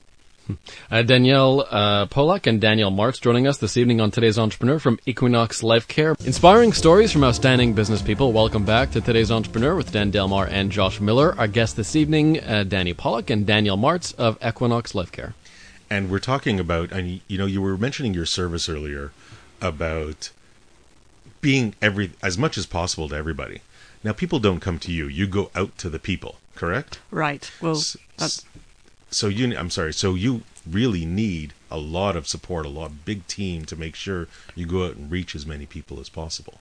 Uh, 0.92 1.02
Danielle 1.04 1.66
uh, 1.70 2.06
Polak 2.08 2.48
and 2.48 2.60
Daniel 2.60 2.92
Marks 2.92 3.20
joining 3.20 3.48
us 3.48 3.58
this 3.58 3.78
evening 3.78 4.02
on 4.02 4.12
today's 4.12 4.38
Entrepreneur 4.38 4.78
from 4.78 5.00
Equinoxe 5.06 5.62
LifeCare. 5.62 6.20
Inspiring 6.26 6.74
stories 6.74 7.12
from 7.12 7.24
outstanding 7.24 7.74
business 7.74 8.02
people. 8.02 8.34
Welcome 8.34 8.66
back 8.66 8.92
to 8.92 9.02
today's 9.02 9.32
Entrepreneur 9.32 9.76
with 9.76 9.92
Dan 9.92 10.12
Delmar 10.12 10.46
and 10.48 10.72
Josh 10.72 11.00
Miller. 11.00 11.34
Our 11.38 11.48
guests 11.48 11.76
this 11.76 11.96
evening, 11.96 12.42
uh, 12.44 12.64
Danny 12.64 12.94
Pollock 12.94 13.30
and 13.30 13.46
Daniel 13.46 13.78
Martz 13.78 14.14
of 14.16 14.38
Equinoxe 14.46 14.94
LifeCare. 14.94 15.34
And 15.90 16.10
we're 16.10 16.20
talking 16.20 16.60
about, 16.60 16.92
and 16.92 17.22
you 17.28 17.38
know, 17.38 17.46
you 17.46 17.62
were 17.62 17.78
mentioning 17.78 18.14
your 18.14 18.26
service 18.26 18.68
earlier 18.68 19.12
about 19.62 20.32
being 21.40 21.76
every 21.82 22.12
as 22.22 22.38
much 22.38 22.58
as 22.58 22.66
possible 22.66 23.08
to 23.10 23.16
everybody. 23.16 23.62
Now, 24.04 24.12
people 24.12 24.40
don't 24.40 24.60
come 24.60 24.80
to 24.80 24.92
you; 24.92 25.08
you 25.08 25.28
go 25.28 25.52
out 25.56 25.78
to 25.78 25.90
the 25.90 26.00
people. 26.00 26.36
Correct? 26.56 27.00
Right. 27.12 27.50
Well, 27.62 27.78
S- 27.78 27.98
that's, 28.18 28.46
So 29.14 29.28
you, 29.28 29.56
I'm 29.58 29.70
sorry. 29.70 29.94
So 29.94 30.16
you 30.16 30.44
really 30.70 31.06
need 31.06 31.54
a 31.70 31.78
lot 31.78 32.16
of 32.16 32.28
support, 32.28 32.66
a 32.66 32.70
lot 32.70 33.06
big 33.06 33.28
team 33.28 33.66
to 33.66 33.76
make 33.76 33.96
sure 33.96 34.28
you 34.56 34.66
go 34.66 34.86
out 34.86 34.96
and 34.96 35.12
reach 35.12 35.36
as 35.36 35.46
many 35.46 35.66
people 35.66 36.00
as 36.00 36.10
possible. 36.10 36.60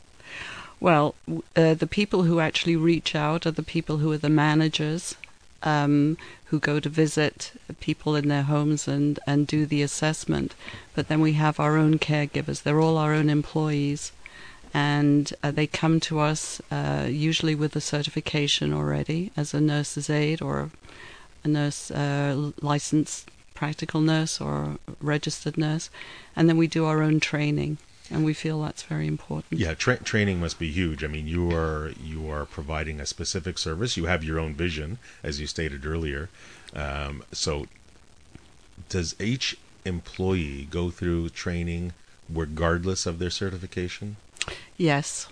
Well, 0.80 1.14
uh, 1.54 1.74
the 1.74 1.86
people 1.86 2.24
who 2.24 2.40
actually 2.40 2.76
reach 2.76 3.14
out 3.14 3.46
are 3.46 3.52
the 3.52 3.62
people 3.62 3.98
who 3.98 4.10
are 4.10 4.18
the 4.18 4.28
managers, 4.28 5.14
um, 5.62 6.16
who 6.46 6.58
go 6.58 6.80
to 6.80 6.88
visit 6.88 7.52
people 7.78 8.16
in 8.16 8.28
their 8.28 8.42
homes 8.42 8.88
and, 8.88 9.20
and 9.26 9.46
do 9.46 9.64
the 9.64 9.82
assessment. 9.82 10.54
But 10.94 11.08
then 11.08 11.20
we 11.20 11.34
have 11.34 11.60
our 11.60 11.76
own 11.76 11.98
caregivers. 11.98 12.62
They're 12.62 12.80
all 12.80 12.98
our 12.98 13.14
own 13.14 13.30
employees. 13.30 14.12
and 14.74 15.32
uh, 15.42 15.50
they 15.50 15.66
come 15.66 16.00
to 16.00 16.18
us 16.18 16.60
uh, 16.70 17.06
usually 17.08 17.54
with 17.54 17.76
a 17.76 17.80
certification 17.80 18.72
already 18.72 19.30
as 19.36 19.52
a 19.52 19.60
nurse's 19.60 20.08
aide 20.08 20.40
or 20.40 20.60
a 20.60 20.70
nurse 21.48 21.90
uh, 21.90 22.52
licensed 22.60 23.30
practical 23.54 24.00
nurse 24.00 24.40
or 24.40 24.78
registered 25.00 25.56
nurse, 25.56 25.90
and 26.34 26.48
then 26.48 26.56
we 26.56 26.66
do 26.66 26.84
our 26.84 27.02
own 27.02 27.20
training, 27.20 27.78
and 28.10 28.24
we 28.24 28.34
feel 28.34 28.60
that's 28.60 28.82
very 28.82 29.06
important. 29.06 29.60
Yeah, 29.60 29.74
tra- 29.74 30.02
training 30.02 30.40
must 30.40 30.58
be 30.58 30.70
huge. 30.70 31.04
I 31.04 31.06
mean, 31.06 31.26
you 31.26 31.50
are 31.52 31.92
you 32.02 32.30
are 32.30 32.44
providing 32.44 33.00
a 33.00 33.06
specific 33.06 33.58
service. 33.58 33.96
You 33.96 34.06
have 34.06 34.24
your 34.24 34.38
own 34.38 34.54
vision, 34.54 34.98
as 35.22 35.40
you 35.40 35.46
stated 35.46 35.86
earlier. 35.86 36.28
Um, 36.74 37.22
so, 37.32 37.66
does 38.88 39.14
each 39.20 39.56
employee 39.84 40.66
go 40.70 40.90
through 40.90 41.28
training 41.30 41.92
regardless 42.28 43.06
of 43.06 43.18
their 43.18 43.30
certification? 43.30 44.16
Yes, 44.76 45.28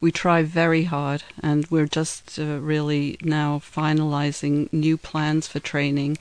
we 0.00 0.12
try 0.12 0.42
very 0.42 0.84
hard, 0.84 1.22
and 1.42 1.66
we're 1.70 1.86
just 1.86 2.38
uh, 2.38 2.58
really 2.60 3.16
now 3.22 3.58
finalizing 3.58 4.72
new 4.72 4.96
plans 4.96 5.48
for 5.48 5.60
training. 5.60 6.18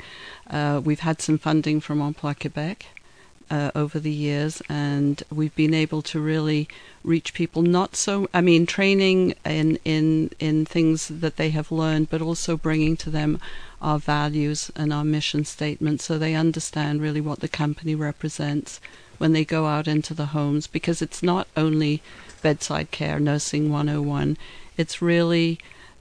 Uh, 0.50 0.82
we've 0.84 1.02
had 1.02 1.22
some 1.22 1.38
funding 1.38 1.82
from 1.82 2.00
Emploi 2.00 2.40
Quebec 2.40 2.86
uh, 3.50 3.72
over 3.76 4.00
the 4.00 4.12
years, 4.12 4.62
and 4.70 5.24
we've 5.32 5.56
been 5.56 5.74
able 5.74 6.02
to 6.02 6.20
really 6.20 6.68
reach 7.04 7.34
people. 7.34 7.62
Not 7.62 7.96
so, 7.96 8.28
I 8.34 8.42
mean, 8.42 8.66
training 8.66 9.36
in 9.44 9.78
in 9.84 10.32
in 10.40 10.66
things 10.66 11.08
that 11.08 11.36
they 11.36 11.50
have 11.52 11.72
learned, 11.72 12.10
but 12.10 12.22
also 12.22 12.58
bringing 12.58 12.98
to 12.98 13.10
them 13.10 13.40
our 13.82 14.00
values 14.00 14.72
and 14.76 14.92
our 14.94 15.04
mission 15.04 15.46
statement, 15.46 16.02
so 16.02 16.18
they 16.18 16.34
understand 16.34 17.02
really 17.02 17.22
what 17.22 17.40
the 17.40 17.48
company 17.48 17.94
represents 17.94 18.80
when 19.18 19.32
they 19.34 19.46
go 19.46 19.68
out 19.68 19.88
into 19.88 20.14
the 20.14 20.28
homes. 20.28 20.66
Because 20.68 21.02
it's 21.02 21.22
not 21.22 21.48
only 21.56 22.02
bedside 22.46 22.92
care, 22.92 23.20
nursing 23.20 23.72
101. 23.72 24.38
It's 24.78 25.02
really 25.02 25.58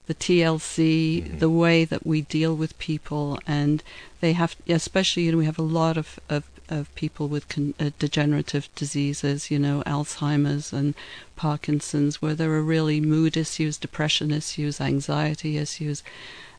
the 0.07 0.15
TLC, 0.15 1.23
mm-hmm. 1.23 1.39
the 1.39 1.49
way 1.49 1.87
that 1.87 2.05
we 2.05 2.21
deal 2.21 2.55
with 2.55 2.79
people, 2.79 3.39
and 3.47 3.83
they 4.21 4.35
have, 4.35 4.55
especially, 4.69 5.23
you 5.23 5.33
know, 5.33 5.39
we 5.39 5.47
have 5.47 5.59
a 5.59 5.73
lot 5.81 5.97
of, 5.97 6.21
of, 6.29 6.45
of 6.69 6.95
people 6.97 7.29
with 7.29 7.49
con- 7.49 7.73
uh, 7.81 7.89
degenerative 7.99 8.69
diseases, 8.75 9.51
you 9.51 9.59
know, 9.59 9.83
Alzheimer's 9.87 10.71
and 10.71 10.93
Parkinson's, 11.35 12.21
where 12.21 12.35
there 12.35 12.53
are 12.53 12.63
really 12.63 13.01
mood 13.01 13.39
issues, 13.39 13.79
depression 13.79 14.31
issues, 14.31 14.83
anxiety 14.83 15.57
issues, 15.57 16.03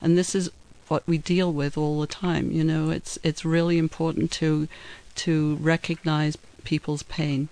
and 0.02 0.18
this 0.18 0.34
is 0.34 0.50
what 0.88 1.08
we 1.08 1.20
deal 1.20 1.54
with 1.54 1.78
all 1.78 2.02
the 2.02 2.08
time. 2.08 2.52
You 2.52 2.64
know, 2.64 2.90
it's 2.90 3.20
it's 3.22 3.46
really 3.46 3.78
important 3.78 4.32
to 4.42 4.68
to 5.26 5.58
recognize 5.58 6.38
people's 6.64 7.04
pain. 7.04 7.50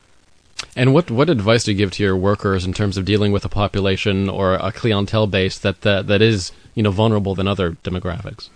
And 0.76 0.94
what, 0.94 1.12
what 1.12 1.30
advice 1.30 1.64
do 1.64 1.72
you 1.72 1.78
give 1.78 1.92
to 1.92 2.04
your 2.04 2.16
workers 2.16 2.66
in 2.66 2.74
terms 2.74 2.98
of 2.98 3.06
dealing 3.06 3.32
with 3.32 3.46
a 3.46 3.50
population 3.50 4.30
or 4.30 4.56
a 4.56 4.72
clientele 4.72 5.28
base 5.28 5.58
that, 5.60 5.82
that, 5.82 6.08
that 6.08 6.22
is 6.22 6.52
you 6.76 6.84
know 6.84 6.92
vulnerable 6.92 7.36
than 7.36 7.48
other 7.48 7.72
demographics? 7.72 8.50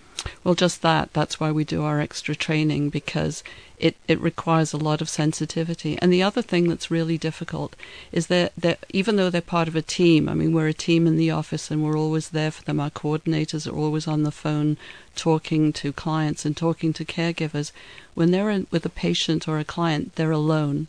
Well, 0.43 0.55
just 0.55 0.81
that. 0.81 1.13
That's 1.13 1.39
why 1.39 1.51
we 1.51 1.63
do 1.63 1.83
our 1.83 2.01
extra 2.01 2.35
training 2.35 2.89
because 2.89 3.43
it, 3.77 3.95
it 4.07 4.19
requires 4.19 4.73
a 4.73 4.77
lot 4.77 4.99
of 4.99 5.09
sensitivity. 5.09 5.97
And 6.01 6.11
the 6.11 6.23
other 6.23 6.41
thing 6.41 6.67
that's 6.67 6.91
really 6.91 7.17
difficult 7.17 7.75
is 8.11 8.27
that, 8.27 8.51
that 8.57 8.85
even 8.89 9.15
though 9.15 9.29
they're 9.29 9.41
part 9.41 9.67
of 9.67 9.75
a 9.75 9.81
team, 9.81 10.27
I 10.27 10.33
mean, 10.33 10.53
we're 10.53 10.67
a 10.67 10.73
team 10.73 11.05
in 11.05 11.17
the 11.17 11.31
office 11.31 11.69
and 11.69 11.83
we're 11.83 11.97
always 11.97 12.29
there 12.29 12.51
for 12.51 12.63
them. 12.63 12.79
Our 12.79 12.89
coordinators 12.89 13.71
are 13.71 13.77
always 13.77 14.07
on 14.07 14.23
the 14.23 14.31
phone 14.31 14.77
talking 15.15 15.71
to 15.73 15.93
clients 15.93 16.45
and 16.45 16.57
talking 16.57 16.93
to 16.93 17.05
caregivers. 17.05 17.71
When 18.15 18.31
they're 18.31 18.49
in, 18.49 18.67
with 18.71 18.85
a 18.85 18.89
patient 18.89 19.47
or 19.47 19.59
a 19.59 19.63
client, 19.63 20.15
they're 20.15 20.31
alone 20.31 20.87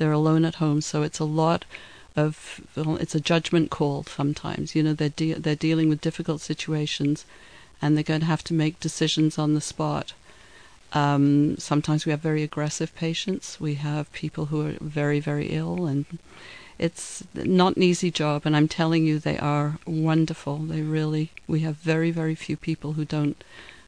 they're 0.00 0.10
alone 0.12 0.46
at 0.46 0.54
home, 0.54 0.80
so 0.80 1.02
it's 1.02 1.18
a 1.18 1.24
lot 1.24 1.66
of 2.16 2.62
it's 2.74 3.14
a 3.14 3.20
judgment 3.20 3.70
call 3.70 4.02
sometimes. 4.04 4.74
You 4.74 4.82
know, 4.82 4.94
they're 4.94 5.10
de- 5.10 5.34
they're 5.34 5.54
dealing 5.54 5.90
with 5.90 6.00
difficult 6.00 6.40
situations, 6.40 7.26
and 7.82 7.94
they're 7.94 8.12
going 8.12 8.20
to 8.20 8.26
have 8.34 8.42
to 8.44 8.54
make 8.54 8.80
decisions 8.80 9.38
on 9.38 9.52
the 9.52 9.60
spot. 9.60 10.14
Um, 10.94 11.58
sometimes 11.58 12.06
we 12.06 12.12
have 12.12 12.20
very 12.20 12.42
aggressive 12.42 12.94
patients. 12.96 13.60
We 13.60 13.74
have 13.74 14.10
people 14.12 14.46
who 14.46 14.66
are 14.66 14.74
very 14.80 15.20
very 15.20 15.48
ill, 15.48 15.84
and 15.84 16.06
it's 16.78 17.22
not 17.34 17.76
an 17.76 17.82
easy 17.82 18.10
job. 18.10 18.46
And 18.46 18.56
I'm 18.56 18.68
telling 18.68 19.04
you, 19.04 19.18
they 19.18 19.38
are 19.38 19.78
wonderful. 19.86 20.56
They 20.56 20.80
really. 20.80 21.30
We 21.46 21.60
have 21.60 21.76
very 21.76 22.10
very 22.10 22.34
few 22.34 22.56
people 22.56 22.94
who 22.94 23.04
don't 23.04 23.44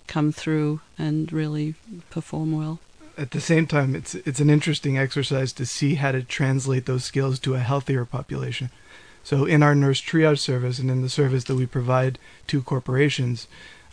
come 0.06 0.30
through 0.30 0.82
and 0.98 1.32
really 1.32 1.74
perform 2.10 2.52
well 2.52 2.80
at 3.22 3.30
the 3.30 3.40
same 3.40 3.68
time, 3.68 3.94
it's 3.94 4.16
it's 4.16 4.40
an 4.40 4.50
interesting 4.50 4.98
exercise 4.98 5.52
to 5.52 5.64
see 5.64 5.94
how 5.94 6.10
to 6.10 6.24
translate 6.24 6.86
those 6.86 7.04
skills 7.04 7.38
to 7.38 7.54
a 7.54 7.60
healthier 7.60 8.04
population. 8.04 8.68
So 9.22 9.44
in 9.44 9.62
our 9.62 9.76
nurse 9.76 10.02
triage 10.02 10.40
service 10.40 10.80
and 10.80 10.90
in 10.90 11.02
the 11.02 11.08
service 11.08 11.44
that 11.44 11.54
we 11.54 11.66
provide 11.66 12.18
to 12.48 12.60
corporations, 12.62 13.46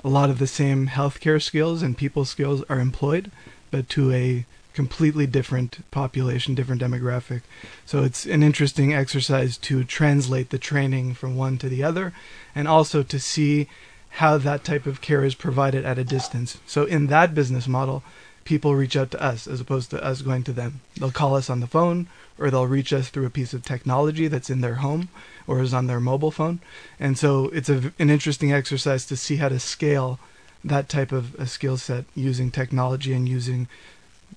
a 0.03 0.09
lot 0.09 0.31
of 0.31 0.39
the 0.39 0.47
same 0.47 0.87
healthcare 0.87 1.39
skills 1.39 1.83
and 1.83 1.95
people 1.95 2.25
skills 2.25 2.63
are 2.69 2.79
employed, 2.79 3.29
but 3.69 3.87
to 3.89 4.11
a 4.11 4.45
completely 4.73 5.27
different 5.27 5.89
population, 5.91 6.55
different 6.55 6.81
demographic. 6.81 7.41
So 7.85 8.03
it's 8.03 8.25
an 8.25 8.41
interesting 8.41 8.95
exercise 8.95 9.57
to 9.57 9.83
translate 9.83 10.49
the 10.49 10.57
training 10.57 11.13
from 11.13 11.35
one 11.35 11.59
to 11.59 11.69
the 11.69 11.83
other 11.83 12.13
and 12.55 12.67
also 12.67 13.03
to 13.03 13.19
see 13.19 13.67
how 14.13 14.39
that 14.39 14.63
type 14.63 14.87
of 14.87 15.01
care 15.01 15.23
is 15.23 15.35
provided 15.35 15.85
at 15.85 15.99
a 15.99 16.03
distance. 16.03 16.57
So 16.65 16.85
in 16.85 17.07
that 17.07 17.35
business 17.35 17.67
model, 17.67 18.01
people 18.49 18.73
reach 18.73 18.97
out 18.97 19.11
to 19.11 19.21
us 19.21 19.45
as 19.45 19.61
opposed 19.61 19.91
to 19.91 20.03
us 20.03 20.23
going 20.23 20.41
to 20.43 20.51
them. 20.51 20.81
They'll 20.97 21.11
call 21.11 21.35
us 21.35 21.51
on 21.51 21.59
the 21.59 21.67
phone 21.67 22.07
or 22.39 22.49
they'll 22.49 22.65
reach 22.65 22.91
us 22.91 23.09
through 23.09 23.27
a 23.27 23.29
piece 23.29 23.53
of 23.53 23.63
technology 23.63 24.27
that's 24.27 24.49
in 24.49 24.61
their 24.61 24.75
home 24.75 25.09
or 25.45 25.61
is 25.61 25.71
on 25.71 25.85
their 25.85 25.99
mobile 25.99 26.31
phone. 26.31 26.59
And 26.99 27.15
so 27.15 27.49
it's 27.49 27.69
a, 27.69 27.93
an 27.99 28.09
interesting 28.09 28.51
exercise 28.51 29.05
to 29.05 29.15
see 29.15 29.35
how 29.35 29.49
to 29.49 29.59
scale 29.59 30.19
that 30.65 30.89
type 30.89 31.11
of 31.11 31.35
a 31.35 31.45
skill 31.45 31.77
set 31.77 32.05
using 32.15 32.49
technology 32.49 33.13
and 33.13 33.29
using 33.29 33.67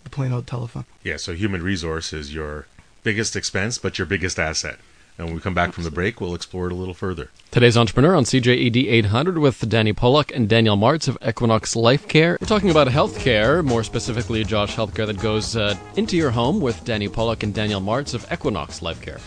the 0.04 0.11
plain 0.11 0.31
old 0.31 0.47
telephone. 0.47 0.85
Yeah, 1.02 1.16
so 1.16 1.33
human 1.33 1.62
resource 1.62 2.12
is 2.12 2.35
your 2.35 2.66
biggest 3.02 3.35
expense, 3.35 3.78
but 3.78 3.99
your 3.99 4.07
biggest 4.07 4.38
asset. 4.38 4.76
And 5.23 5.29
when 5.29 5.37
we 5.37 5.41
come 5.41 5.55
back 5.55 5.73
from 5.73 5.85
the 5.85 5.91
break, 5.93 6.21
we'll 6.21 6.35
explore 6.35 6.67
it 6.67 6.73
a 6.73 6.75
little 6.75 6.95
further. 6.95 7.31
Today's 7.52 7.76
Entrepreneur 7.76 8.17
on 8.17 8.25
CJAD 8.25 8.88
800 8.88 9.38
with 9.38 9.69
Danny 9.69 9.93
Pollock 9.93 10.35
and 10.35 10.49
Danielle 10.49 10.76
Martz 10.76 11.07
of 11.07 11.17
Equinoxe 11.25 11.76
LifeCare. 11.76 12.41
We're 12.41 12.49
talking 12.49 12.71
about 12.71 12.88
healthcare, 12.88 13.64
more 13.64 13.85
specifically 13.85 14.43
Josh 14.43 14.75
Healthcare 14.75 15.07
that 15.07 15.21
goes 15.21 15.55
uh, 15.55 15.76
into 15.95 16.17
your 16.17 16.33
home 16.33 16.61
with 16.61 16.85
Danny 16.85 17.09
Pollock 17.09 17.45
and 17.45 17.55
Danielle 17.55 17.81
Martz 17.81 18.14
of 18.14 18.26
Equinoxe 18.33 18.81
LifeCare. 18.81 19.21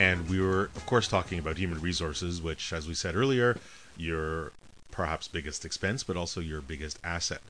And 0.00 0.28
we 0.28 0.40
were, 0.40 0.64
of 0.74 0.84
course, 0.86 1.06
talking 1.06 1.38
about 1.38 1.58
human 1.58 1.80
resources, 1.80 2.42
which, 2.42 2.72
as 2.72 2.88
we 2.88 2.94
said 2.94 3.14
earlier, 3.14 3.56
your 3.96 4.50
perhaps 4.90 5.28
biggest 5.28 5.64
expense, 5.64 6.02
but 6.02 6.16
also 6.16 6.40
your 6.40 6.60
biggest 6.60 6.98
asset. 7.04 7.42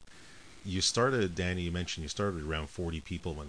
You 0.67 0.83
started, 0.83 1.35
Danny, 1.35 1.63
you 1.63 1.73
mentioned 1.73 2.03
you 2.03 2.11
started 2.11 2.47
around 2.47 2.69
40 2.69 3.01
people 3.01 3.33
when 3.33 3.49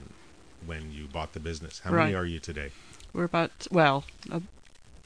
when 0.66 0.94
you 0.94 1.08
bought 1.08 1.34
the 1.34 1.40
business. 1.42 1.80
How 1.80 1.92
right. 1.92 2.04
many 2.04 2.16
are 2.16 2.26
you 2.26 2.40
today? 2.40 2.72
We're 3.14 3.26
about 3.26 3.68
well, 3.72 4.06
uh, 4.32 4.40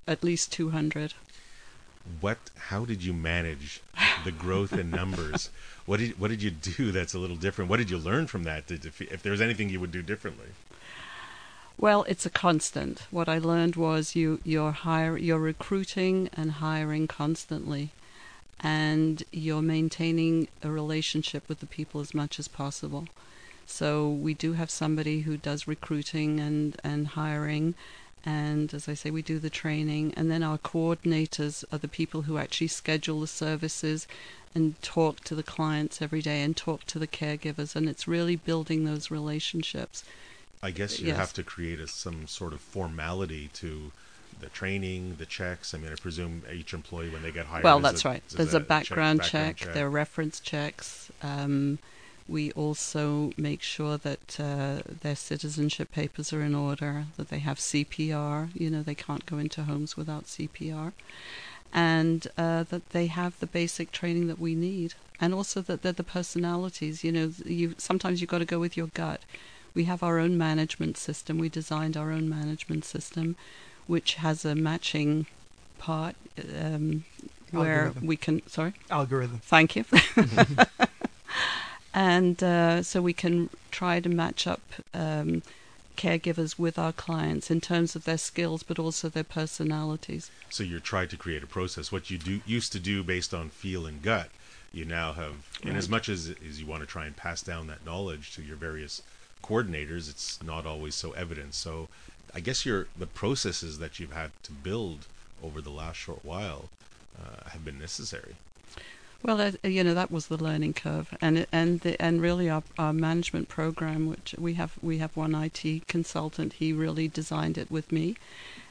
at 0.07 0.23
least 0.23 0.51
two 0.51 0.69
hundred. 0.69 1.13
What? 2.21 2.37
How 2.69 2.85
did 2.85 3.03
you 3.03 3.13
manage 3.13 3.81
the 4.23 4.31
growth 4.31 4.73
in 4.73 4.91
numbers? 4.91 5.49
what 5.85 5.99
did 5.99 6.19
What 6.19 6.29
did 6.29 6.43
you 6.43 6.51
do 6.51 6.91
that's 6.91 7.13
a 7.13 7.19
little 7.19 7.35
different? 7.35 7.69
What 7.69 7.77
did 7.77 7.89
you 7.89 7.97
learn 7.97 8.27
from 8.27 8.43
that? 8.43 8.67
Did, 8.67 8.85
if, 8.85 9.01
if 9.01 9.23
there's 9.23 9.41
anything 9.41 9.69
you 9.69 9.79
would 9.79 9.91
do 9.91 10.01
differently? 10.01 10.49
Well, 11.77 12.03
it's 12.07 12.25
a 12.25 12.29
constant. 12.29 13.01
What 13.11 13.27
I 13.27 13.37
learned 13.37 13.75
was 13.75 14.15
you 14.15 14.39
you're 14.43 14.71
hire 14.71 15.17
you're 15.17 15.39
recruiting 15.39 16.29
and 16.33 16.51
hiring 16.53 17.07
constantly, 17.07 17.89
and 18.59 19.23
you're 19.31 19.61
maintaining 19.61 20.47
a 20.63 20.69
relationship 20.69 21.49
with 21.49 21.59
the 21.59 21.65
people 21.65 22.01
as 22.01 22.13
much 22.13 22.39
as 22.39 22.47
possible. 22.47 23.07
So 23.65 24.09
we 24.09 24.33
do 24.33 24.53
have 24.53 24.69
somebody 24.69 25.21
who 25.21 25.37
does 25.37 25.67
recruiting 25.67 26.39
and, 26.39 26.77
and 26.83 27.07
hiring. 27.07 27.75
And 28.25 28.73
as 28.73 28.89
I 28.89 28.93
say, 28.93 29.11
we 29.11 29.21
do 29.21 29.37
the 29.39 29.49
training. 29.49 30.13
And 30.17 30.31
then 30.31 30.43
our 30.43 30.57
coordinators 30.57 31.63
are 31.71 31.77
the 31.77 31.87
people 31.87 32.23
who 32.23 32.37
actually 32.37 32.67
schedule 32.67 33.21
the 33.21 33.27
services 33.27 34.07
and 34.55 34.81
talk 34.81 35.21
to 35.25 35.35
the 35.35 35.43
clients 35.43 36.01
every 36.01 36.21
day 36.21 36.41
and 36.41 36.55
talk 36.55 36.85
to 36.85 36.99
the 36.99 37.07
caregivers. 37.07 37.75
And 37.75 37.87
it's 37.89 38.07
really 38.07 38.35
building 38.35 38.85
those 38.85 39.11
relationships. 39.11 40.03
I 40.63 40.71
guess 40.71 40.99
you 40.99 41.07
yes. 41.07 41.17
have 41.17 41.33
to 41.33 41.43
create 41.43 41.79
a, 41.79 41.87
some 41.87 42.27
sort 42.27 42.53
of 42.53 42.61
formality 42.61 43.49
to 43.53 43.91
the 44.39 44.47
training, 44.47 45.15
the 45.17 45.25
checks. 45.25 45.73
I 45.73 45.77
mean, 45.77 45.91
I 45.91 45.95
presume 45.95 46.43
each 46.51 46.73
employee 46.73 47.09
when 47.09 47.21
they 47.21 47.31
get 47.31 47.45
hired. 47.45 47.63
Well, 47.63 47.79
that's 47.79 48.03
a, 48.05 48.09
right. 48.09 48.23
There's 48.29 48.53
a, 48.53 48.57
a 48.57 48.59
background, 48.61 49.21
check, 49.21 49.31
background 49.31 49.57
check, 49.57 49.67
check, 49.67 49.73
there 49.73 49.87
are 49.87 49.91
reference 49.91 50.39
checks. 50.39 51.11
Um, 51.21 51.79
we 52.27 52.51
also 52.53 53.31
make 53.37 53.61
sure 53.61 53.97
that 53.97 54.39
uh, 54.39 54.81
their 55.01 55.15
citizenship 55.15 55.91
papers 55.91 56.33
are 56.33 56.41
in 56.41 56.55
order, 56.55 57.05
that 57.17 57.29
they 57.29 57.39
have 57.39 57.57
CPR. 57.57 58.49
You 58.55 58.69
know, 58.69 58.81
they 58.81 58.95
can't 58.95 59.25
go 59.25 59.37
into 59.37 59.63
homes 59.63 59.95
without 59.95 60.25
CPR. 60.25 60.93
And 61.71 62.27
uh, 62.37 62.63
that 62.63 62.89
they 62.91 63.07
have 63.07 63.39
the 63.39 63.47
basic 63.47 63.91
training 63.91 64.27
that 64.27 64.39
we 64.39 64.55
need. 64.55 64.95
And 65.21 65.33
also 65.33 65.61
that 65.61 65.81
they're 65.81 65.91
the 65.91 66.03
personalities. 66.03 67.03
You 67.03 67.11
know, 67.11 67.31
you 67.45 67.75
sometimes 67.77 68.21
you've 68.21 68.29
got 68.29 68.39
to 68.39 68.45
go 68.45 68.59
with 68.59 68.75
your 68.75 68.87
gut. 68.87 69.21
We 69.73 69.83
have 69.83 70.01
our 70.01 70.17
own 70.19 70.37
management 70.37 70.97
system. 70.97 71.37
We 71.37 71.49
designed 71.49 71.95
our 71.95 72.11
own 72.11 72.27
management 72.29 72.85
system. 72.85 73.35
which 73.87 74.15
has 74.15 74.45
a 74.45 74.55
matching 74.55 75.27
part 75.77 76.15
um, 76.59 77.05
where 77.51 77.85
Algorithm. 77.85 78.07
we 78.07 78.17
can. 78.17 78.47
Sorry. 78.47 78.73
Algorithm. 78.89 79.39
Thank 79.43 79.75
you. 79.75 79.85
and 81.95 82.43
uh, 82.43 82.83
so 82.83 83.01
we 83.01 83.13
can 83.13 83.49
try 83.71 84.01
to 84.01 84.09
match 84.09 84.45
up 84.45 84.61
um, 84.93 85.41
caregivers 85.95 86.59
with 86.59 86.77
our 86.77 86.91
clients 86.91 87.49
in 87.49 87.61
terms 87.61 87.95
of 87.95 88.03
their 88.03 88.17
skills, 88.17 88.63
but 88.63 88.77
also 88.77 89.07
their 89.07 89.23
personalities. 89.23 90.29
So 90.49 90.61
you're 90.63 90.81
trying 90.81 91.07
to 91.07 91.17
create 91.17 91.41
a 91.41 91.47
process. 91.47 91.93
What 91.93 92.11
you 92.11 92.17
do 92.17 92.41
used 92.45 92.73
to 92.73 92.79
do 92.79 93.01
based 93.01 93.33
on 93.33 93.49
feel 93.49 93.85
and 93.85 94.01
gut, 94.01 94.29
you 94.73 94.83
now 94.83 95.13
have, 95.13 95.35
Right. 95.63 95.73
as 95.75 95.87
much 95.87 96.09
as, 96.09 96.35
as 96.47 96.59
you 96.59 96.65
want 96.67 96.81
to 96.81 96.85
try 96.87 97.05
and 97.05 97.15
pass 97.15 97.41
down 97.41 97.67
that 97.67 97.85
knowledge 97.85 98.35
to 98.35 98.43
your 98.43 98.57
various 98.57 99.01
coordinators, 99.41 100.09
it's 100.09 100.43
not 100.43 100.65
always 100.65 100.95
so 100.95 101.13
evident. 101.13 101.53
So 101.53 101.87
I 102.33 102.41
guess 102.41 102.65
your 102.65 102.87
the 102.97 103.07
processes 103.07 103.79
that 103.79 103.99
you've 103.99 104.11
had 104.11 104.31
to 104.43 104.51
build 104.51 105.07
over 105.41 105.61
the 105.61 105.69
last 105.69 105.95
short 105.95 106.25
while 106.25 106.67
uh, 107.17 107.49
have 107.51 107.63
been 107.63 107.79
necessary. 107.79 108.35
Well, 109.25 109.53
you 109.63 109.83
know 109.83 109.95
that 109.95 110.11
was 110.11 110.27
the 110.27 110.37
learning 110.37 110.75
curve, 110.75 111.17
and 111.19 111.47
and 111.51 111.79
the, 111.79 111.99
and 111.99 112.21
really 112.21 112.47
our, 112.47 112.61
our 112.77 112.93
management 112.93 113.49
program, 113.49 114.05
which 114.05 114.35
we 114.37 114.53
have 114.53 114.77
we 114.83 114.99
have 114.99 115.17
one 115.17 115.33
IT 115.33 115.87
consultant. 115.87 116.53
He 116.53 116.71
really 116.71 117.07
designed 117.07 117.57
it 117.57 117.71
with 117.71 117.91
me, 117.91 118.17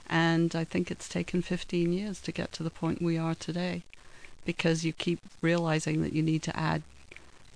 and 0.08 0.54
I 0.54 0.62
think 0.62 0.92
it's 0.92 1.08
taken 1.08 1.42
15 1.42 1.92
years 1.92 2.20
to 2.20 2.30
get 2.30 2.52
to 2.52 2.62
the 2.62 2.70
point 2.70 3.02
we 3.02 3.18
are 3.18 3.34
today, 3.34 3.82
because 4.44 4.84
you 4.84 4.92
keep 4.92 5.18
realizing 5.42 6.02
that 6.02 6.12
you 6.12 6.22
need 6.22 6.44
to 6.44 6.56
add 6.56 6.84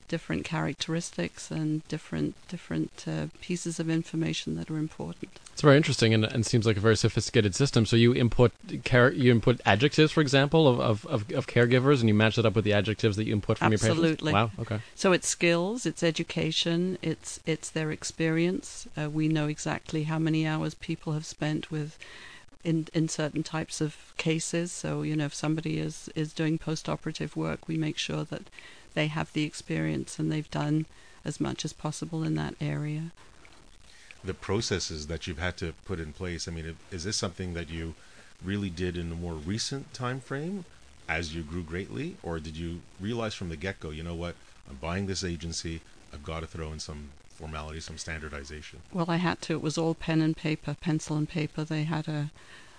different 0.09 0.45
characteristics 0.45 1.51
and 1.51 1.87
different 1.89 2.35
different 2.49 3.05
uh, 3.07 3.27
pieces 3.41 3.79
of 3.79 3.89
information 3.89 4.57
that 4.57 4.71
are 4.71 4.79
important. 4.79 5.31
It's 5.53 5.63
very 5.63 5.77
interesting 5.77 6.15
and, 6.15 6.25
and 6.25 6.47
seems 6.47 6.67
like 6.67 6.77
a 6.77 6.81
very 6.81 6.97
sophisticated 6.97 7.55
system. 7.55 7.85
So 7.85 7.97
you 7.97 8.15
input 8.15 8.53
char- 8.85 9.13
you 9.13 9.31
input 9.31 9.61
adjectives, 9.67 10.13
for 10.13 10.21
example, 10.21 10.69
of, 10.69 10.81
of, 10.81 11.07
of, 11.07 11.33
of 11.33 11.47
caregivers, 11.47 12.01
and 12.01 12.09
you 12.09 12.15
match 12.15 12.37
that 12.37 12.47
up 12.47 12.55
with 12.55 12.65
the 12.65 12.73
adjectives 12.73 13.17
that 13.17 13.25
you 13.25 13.33
input 13.33 13.59
from 13.59 13.73
Absolutely. 13.73 14.09
your 14.09 14.17
patients. 14.17 14.33
Wow. 14.33 14.51
Okay. 14.61 14.81
So 14.95 15.13
it's 15.13 15.29
skills, 15.29 15.85
it's 15.85 16.03
education, 16.03 16.99
it's 17.03 17.41
it's 17.45 17.71
their 17.71 17.91
experience. 17.91 18.87
Uh, 18.97 19.11
we 19.11 19.29
know 19.29 19.47
exactly 19.47 20.05
how 20.05 20.19
many 20.19 20.47
hours 20.47 20.75
people 20.75 21.13
have 21.13 21.27
spent 21.27 21.71
with 21.71 21.99
in 22.65 22.87
in 22.95 23.09
certain 23.09 23.43
types 23.43 23.81
of 23.81 23.97
cases. 24.17 24.71
So 24.73 25.03
you 25.03 25.17
know, 25.17 25.27
if 25.27 25.35
somebody 25.35 25.79
is 25.79 26.09
is 26.15 26.33
doing 26.33 26.59
post-operative 26.59 27.37
work, 27.37 27.69
we 27.69 27.77
make 27.77 27.99
sure 27.99 28.25
that 28.25 28.43
they 28.95 29.07
have 29.09 29.33
the 29.33 29.45
experience 29.45 30.19
and 30.19 30.31
they've 30.31 30.51
done 30.51 30.87
as 31.25 31.41
much 31.41 31.65
as 31.65 31.73
possible 31.73 32.23
in 32.23 32.35
that 32.37 32.55
area. 32.61 33.13
The 34.25 34.35
processes 34.35 35.07
that 35.07 35.27
you've 35.27 35.39
had 35.39 35.57
to 35.59 35.75
put 35.85 36.01
in 36.01 36.13
place. 36.13 36.49
I 36.49 36.51
mean, 36.51 36.77
is 36.91 37.05
this 37.05 37.17
something 37.17 37.55
that 37.55 37.71
you 37.71 37.95
really 38.43 38.71
did 38.71 38.97
in 38.97 39.13
a 39.13 39.15
more 39.15 39.35
recent 39.35 39.93
time 39.95 40.21
frame 40.21 40.65
as 41.09 41.35
you 41.35 41.43
grew 41.43 41.63
greatly, 41.63 42.17
or 42.23 42.39
did 42.39 42.57
you 42.57 42.81
realize 43.01 43.35
from 43.35 43.49
the 43.49 43.57
get 43.57 43.81
go, 43.81 43.91
you 43.91 44.03
know 44.03 44.15
what, 44.15 44.35
I'm 44.69 44.77
buying 44.77 45.07
this 45.07 45.25
agency, 45.25 45.81
I've 46.13 46.23
got 46.25 46.41
to 46.41 46.47
throw 46.47 46.71
in 46.73 46.81
some 46.81 47.11
formality, 47.31 47.81
some 47.81 47.97
standardization. 47.97 48.81
Well, 48.93 49.07
I 49.09 49.17
had 49.17 49.41
to. 49.43 49.55
It 49.55 49.63
was 49.63 49.79
all 49.79 49.95
pen 49.95 50.21
and 50.21 50.37
paper, 50.37 50.77
pencil 50.81 51.17
and 51.17 51.29
paper. 51.29 51.65
They 51.65 51.85
had 51.85 52.09
a 52.09 52.31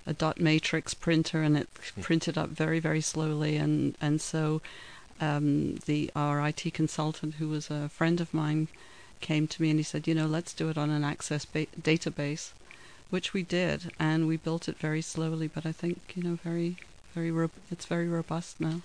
a 0.05 0.13
dot 0.13 0.39
matrix 0.39 0.93
printer, 0.93 1.43
and 1.43 1.57
it 1.57 1.69
hmm. 1.95 2.01
printed 2.01 2.37
up 2.37 2.49
very, 2.49 2.79
very 2.79 3.01
slowly. 3.01 3.57
And 3.57 3.95
and 4.01 4.19
so 4.19 4.61
um, 5.19 5.75
the 5.85 6.11
our 6.15 6.45
IT 6.47 6.73
consultant, 6.73 7.35
who 7.35 7.49
was 7.49 7.69
a 7.69 7.89
friend 7.89 8.21
of 8.21 8.33
mine, 8.33 8.67
came 9.19 9.47
to 9.47 9.61
me 9.61 9.69
and 9.69 9.79
he 9.79 9.83
said, 9.83 10.07
you 10.07 10.15
know, 10.15 10.25
let's 10.27 10.53
do 10.53 10.69
it 10.69 10.77
on 10.77 10.89
an 10.89 11.03
Access 11.03 11.45
ba- 11.45 11.67
database, 11.79 12.51
which 13.09 13.33
we 13.33 13.43
did, 13.43 13.91
and 13.99 14.27
we 14.27 14.37
built 14.37 14.69
it 14.69 14.77
very 14.77 15.01
slowly. 15.01 15.47
But 15.47 15.65
I 15.65 15.71
think 15.71 16.13
you 16.15 16.23
know, 16.23 16.35
very, 16.43 16.77
very, 17.13 17.31
ro- 17.31 17.51
it's 17.71 17.85
very 17.85 18.07
robust 18.07 18.59
now. 18.59 18.81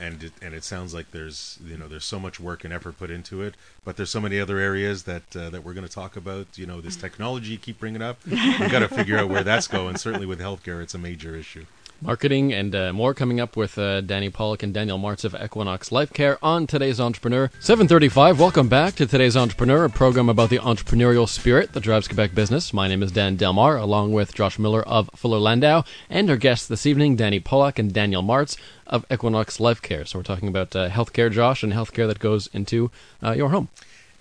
And 0.00 0.22
it, 0.22 0.32
and 0.40 0.54
it 0.54 0.62
sounds 0.62 0.94
like 0.94 1.10
there's 1.10 1.58
you 1.64 1.76
know 1.76 1.88
there's 1.88 2.04
so 2.04 2.20
much 2.20 2.38
work 2.38 2.62
and 2.64 2.72
effort 2.72 2.98
put 2.98 3.10
into 3.10 3.42
it, 3.42 3.56
but 3.84 3.96
there's 3.96 4.10
so 4.10 4.20
many 4.20 4.38
other 4.38 4.58
areas 4.58 5.02
that 5.04 5.34
uh, 5.34 5.50
that 5.50 5.64
we're 5.64 5.74
going 5.74 5.86
to 5.86 5.92
talk 5.92 6.16
about. 6.16 6.56
You 6.56 6.66
know, 6.66 6.80
this 6.80 6.94
technology 6.94 7.52
you 7.52 7.58
keep 7.58 7.80
bringing 7.80 8.02
up, 8.02 8.18
we've 8.24 8.70
got 8.70 8.78
to 8.80 8.88
figure 8.88 9.18
out 9.18 9.28
where 9.28 9.42
that's 9.42 9.66
going. 9.66 9.96
Certainly 9.96 10.26
with 10.26 10.40
healthcare, 10.40 10.80
it's 10.82 10.94
a 10.94 10.98
major 10.98 11.34
issue. 11.34 11.66
Marketing 12.00 12.52
and 12.52 12.76
uh, 12.76 12.92
more 12.92 13.12
coming 13.12 13.40
up 13.40 13.56
with 13.56 13.76
uh, 13.76 14.00
Danny 14.00 14.30
Pollock 14.30 14.62
and 14.62 14.72
Daniel 14.72 15.00
Martz 15.00 15.24
of 15.24 15.34
Equinoxe 15.34 15.88
LifeCare 15.88 16.38
on 16.40 16.68
today's 16.68 17.00
Entrepreneur. 17.00 17.50
735, 17.58 18.38
welcome 18.38 18.68
back 18.68 18.94
to 18.94 19.04
today's 19.04 19.36
Entrepreneur, 19.36 19.84
a 19.84 19.90
program 19.90 20.28
about 20.28 20.48
the 20.48 20.58
entrepreneurial 20.58 21.28
spirit 21.28 21.72
that 21.72 21.82
drives 21.82 22.06
Quebec 22.06 22.36
business. 22.36 22.72
My 22.72 22.86
name 22.86 23.02
is 23.02 23.10
Dan 23.10 23.34
Delmar, 23.34 23.76
along 23.76 24.12
with 24.12 24.32
Josh 24.32 24.60
Miller 24.60 24.82
of 24.86 25.10
Fuller 25.16 25.40
Landau, 25.40 25.82
and 26.08 26.30
our 26.30 26.36
guests 26.36 26.68
this 26.68 26.86
evening, 26.86 27.16
Danny 27.16 27.40
Pollock 27.40 27.80
and 27.80 27.92
Daniel 27.92 28.22
Martz 28.22 28.56
of 28.86 29.04
Equinoxe 29.10 29.58
LifeCare. 29.58 30.06
So 30.06 30.20
we're 30.20 30.22
talking 30.22 30.48
about 30.48 30.76
uh, 30.76 30.90
healthcare, 30.90 31.32
Josh, 31.32 31.64
and 31.64 31.72
healthcare 31.72 32.06
that 32.06 32.20
goes 32.20 32.48
into 32.52 32.92
uh, 33.24 33.32
your 33.32 33.48
home. 33.48 33.70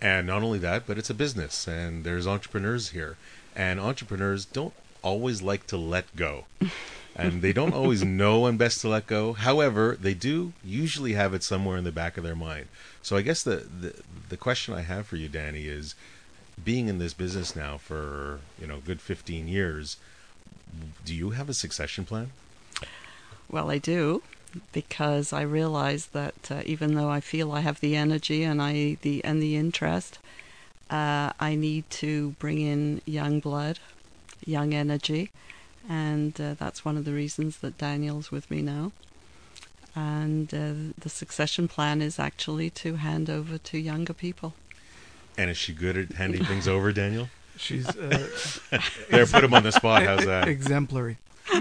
And 0.01 0.25
not 0.25 0.41
only 0.41 0.57
that, 0.59 0.87
but 0.87 0.97
it's 0.97 1.11
a 1.11 1.13
business, 1.13 1.67
and 1.67 2.03
there's 2.03 2.25
entrepreneurs 2.25 2.89
here, 2.89 3.17
and 3.55 3.79
entrepreneurs 3.79 4.45
don't 4.45 4.73
always 5.03 5.43
like 5.43 5.67
to 5.67 5.77
let 5.77 6.15
go. 6.15 6.45
and 7.17 7.41
they 7.41 7.51
don't 7.51 7.73
always 7.73 8.03
know 8.05 8.41
when 8.41 8.57
best 8.57 8.81
to 8.81 8.87
let 8.87 9.07
go. 9.07 9.33
However, 9.33 9.97
they 9.99 10.13
do 10.13 10.53
usually 10.63 11.13
have 11.13 11.33
it 11.33 11.43
somewhere 11.43 11.77
in 11.77 11.83
the 11.83 11.91
back 11.91 12.17
of 12.17 12.23
their 12.23 12.35
mind. 12.35 12.67
So 13.01 13.17
I 13.17 13.21
guess 13.21 13.43
the, 13.43 13.67
the 13.81 13.93
the 14.29 14.37
question 14.37 14.73
I 14.73 14.81
have 14.81 15.07
for 15.07 15.15
you, 15.15 15.27
Danny, 15.27 15.65
is 15.65 15.95
being 16.63 16.87
in 16.87 16.99
this 16.99 17.13
business 17.13 17.55
now 17.55 17.77
for 17.77 18.39
you 18.59 18.67
know 18.67 18.77
a 18.77 18.81
good 18.81 19.01
fifteen 19.01 19.47
years. 19.47 19.97
Do 21.03 21.15
you 21.15 21.31
have 21.31 21.49
a 21.49 21.53
succession 21.53 22.05
plan? 22.05 22.31
Well, 23.49 23.71
I 23.71 23.77
do 23.77 24.21
because 24.71 25.33
I 25.33 25.41
realize 25.41 26.07
that 26.07 26.51
uh, 26.51 26.61
even 26.65 26.95
though 26.95 27.09
I 27.09 27.19
feel 27.19 27.51
I 27.51 27.61
have 27.61 27.79
the 27.79 27.95
energy 27.95 28.43
and 28.43 28.61
I 28.61 28.97
the 29.01 29.23
and 29.23 29.41
the 29.41 29.55
interest, 29.55 30.19
uh, 30.89 31.31
I 31.39 31.55
need 31.55 31.89
to 31.91 32.31
bring 32.39 32.59
in 32.59 33.01
young 33.05 33.39
blood, 33.39 33.79
young 34.45 34.73
energy, 34.73 35.31
and 35.87 36.39
uh, 36.39 36.53
that's 36.55 36.83
one 36.83 36.97
of 36.97 37.05
the 37.05 37.13
reasons 37.13 37.57
that 37.59 37.77
Daniel's 37.77 38.31
with 38.31 38.49
me 38.51 38.61
now. 38.61 38.91
And 39.95 40.53
uh, 40.53 40.93
the 40.99 41.09
succession 41.09 41.67
plan 41.67 42.01
is 42.01 42.19
actually 42.19 42.69
to 42.71 42.95
hand 42.95 43.29
over 43.29 43.57
to 43.57 43.77
younger 43.77 44.13
people. 44.13 44.53
And 45.37 45.49
is 45.49 45.57
she 45.57 45.73
good 45.73 45.97
at 45.97 46.11
handing 46.13 46.43
things 46.45 46.67
over, 46.67 46.91
Daniel? 46.91 47.29
She's 47.57 47.87
uh, 47.87 48.27
There, 49.09 49.25
put 49.25 49.43
him 49.43 49.53
on 49.53 49.63
the 49.63 49.71
spot. 49.71 50.03
How's 50.03 50.25
that? 50.25 50.47
exemplary. 50.47 51.17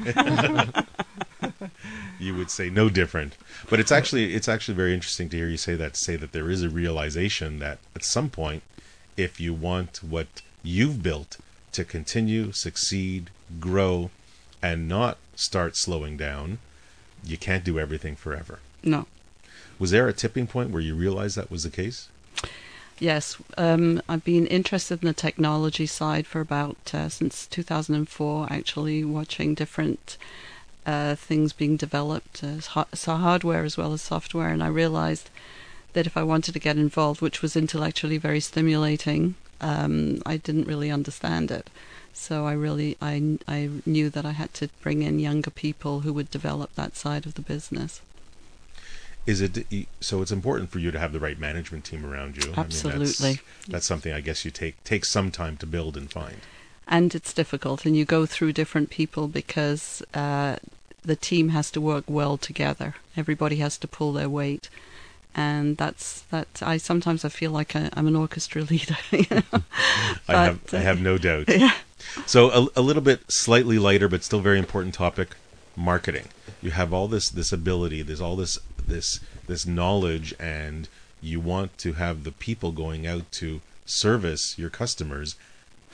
you 2.19 2.35
would 2.35 2.51
say 2.51 2.69
no 2.69 2.89
different. 2.91 3.37
But 3.71 3.81
it's 3.81 3.93
actually 3.93 4.35
it's 4.35 4.49
actually 4.49 4.75
very 4.75 4.93
interesting 4.93 5.29
to 5.31 5.37
hear 5.37 5.49
you 5.49 5.57
say 5.57 5.75
that. 5.77 5.95
To 5.95 6.01
say 6.01 6.17
that 6.17 6.33
there 6.33 6.51
is 6.51 6.63
a 6.63 6.69
realization 6.69 7.61
that 7.61 7.79
at 7.95 8.05
some 8.05 8.29
point, 8.29 8.63
if 9.17 9.41
you 9.41 9.55
want 9.55 10.03
what 10.03 10.43
you've 10.63 11.03
built 11.03 11.39
to 11.73 11.85
continue, 11.85 12.53
succeed, 12.53 13.31
grow, 13.61 14.11
and 14.63 14.89
not 14.89 15.19
start 15.35 15.77
slowing 15.77 16.17
down, 16.17 16.59
you 17.25 17.37
can't 17.37 17.65
do 17.65 17.79
everything 17.79 18.17
forever. 18.17 18.61
No. 18.83 19.07
Was 19.79 19.91
there 19.91 20.09
a 20.09 20.13
tipping 20.13 20.47
point 20.47 20.71
where 20.71 20.83
you 20.83 20.95
realized 20.95 21.37
that 21.37 21.51
was 21.51 21.63
the 21.63 21.71
case? 21.71 22.09
Yes, 22.99 23.37
um, 23.59 24.01
I've 24.09 24.25
been 24.25 24.47
interested 24.47 25.03
in 25.03 25.09
the 25.09 25.13
technology 25.13 25.87
side 25.87 26.27
for 26.27 26.41
about 26.41 26.79
uh, 26.95 27.11
since 27.11 27.47
2004. 27.47 28.47
Actually, 28.51 29.05
watching 29.05 29.55
different 29.55 30.17
uh, 30.87 31.15
things 31.15 31.53
being 31.53 31.77
developed, 31.77 32.43
uh, 32.43 32.61
so 32.95 33.17
hardware 33.17 33.65
as 33.65 33.77
well 33.77 33.93
as 33.93 34.01
software, 34.01 34.49
and 34.49 34.63
I 34.63 34.69
realized 34.69 35.29
that 35.93 36.07
if 36.07 36.17
I 36.17 36.23
wanted 36.23 36.53
to 36.53 36.59
get 36.59 36.79
involved, 36.79 37.21
which 37.21 37.43
was 37.43 37.55
intellectually 37.57 38.17
very 38.17 38.41
stimulating, 38.41 39.35
um, 39.61 40.23
I 40.25 40.39
didn't 40.39 40.69
really 40.69 40.91
understand 40.91 41.51
it. 41.51 41.69
So 42.19 42.47
I 42.47 42.53
really 42.53 42.97
I, 43.01 43.39
I 43.47 43.71
knew 43.85 44.11
that 44.11 44.25
I 44.27 44.33
had 44.33 44.53
to 44.55 44.69
bring 44.83 45.03
in 45.03 45.19
younger 45.19 45.51
people 45.51 46.01
who 46.01 46.13
would 46.15 46.31
develop 46.31 46.75
that 46.75 46.97
side 46.97 47.27
of 47.27 47.35
the 47.35 47.43
business. 47.43 48.01
Is 49.27 49.41
it 49.41 49.67
so? 50.01 50.23
It's 50.23 50.33
important 50.33 50.71
for 50.71 50.79
you 50.79 50.91
to 50.91 50.99
have 50.99 51.13
the 51.13 51.21
right 51.21 51.39
management 51.39 51.85
team 51.85 52.05
around 52.07 52.37
you. 52.43 52.53
Absolutely. 52.57 53.01
I 53.01 53.31
mean, 53.31 53.39
that's, 53.39 53.69
that's 53.69 53.87
something 53.87 54.13
I 54.13 54.21
guess 54.21 54.45
you 54.45 54.51
take 54.51 54.83
takes 54.85 55.09
some 55.11 55.31
time 55.31 55.57
to 55.59 55.67
build 55.67 55.97
and 55.97 56.11
find. 56.11 56.37
and 56.87 57.15
it's 57.15 57.33
difficult 57.33 57.85
and 57.85 57.97
you 57.97 58.05
go 58.05 58.27
through 58.27 58.53
different 58.53 58.91
people 58.91 59.27
because 59.29 60.03
uh, 60.15 60.57
the 61.03 61.17
team 61.17 61.49
has 61.51 61.71
to 61.73 61.81
work 61.81 62.05
well 62.07 62.37
together 62.37 62.95
everybody 63.17 63.57
has 63.57 63.77
to 63.79 63.89
pull 63.89 64.13
their 64.13 64.29
weight 64.29 64.69
and 65.35 65.77
that's 65.77 66.23
that 66.31 66.47
i 66.63 66.77
sometimes 66.77 67.25
i 67.25 67.29
feel 67.29 67.51
like 67.51 67.75
I, 67.75 67.91
i'm 67.95 68.07
an 68.07 68.17
orchestra 68.17 68.63
leader 68.71 68.97
you 69.11 69.27
know? 69.31 69.43
I 70.29 70.45
have 70.45 70.61
I 70.73 70.77
uh, 70.79 70.81
have 70.83 71.01
no 71.01 71.19
doubt. 71.19 71.49
yeah 71.65 71.73
So 72.27 72.51
a, 72.51 72.81
a 72.81 72.83
little 72.83 73.03
bit 73.03 73.21
slightly 73.29 73.79
lighter, 73.79 74.09
but 74.09 74.25
still 74.25 74.41
very 74.41 74.59
important 74.59 74.95
topic: 74.95 75.37
marketing. 75.77 76.29
You 76.63 76.71
have 76.73 76.93
all 76.93 77.09
this 77.09 77.29
this 77.29 77.53
ability, 77.53 78.03
there's 78.03 78.21
all 78.21 78.37
this 78.37 78.59
this 78.87 79.21
this 79.47 79.67
knowledge, 79.67 80.35
and 80.39 80.89
you 81.21 81.41
want 81.41 81.77
to 81.79 81.95
have 81.95 82.25
the 82.25 82.33
people 82.33 82.73
going 82.73 83.07
out 83.07 83.31
to 83.33 83.61
service 83.85 84.59
your 84.59 84.71
customers. 84.71 85.37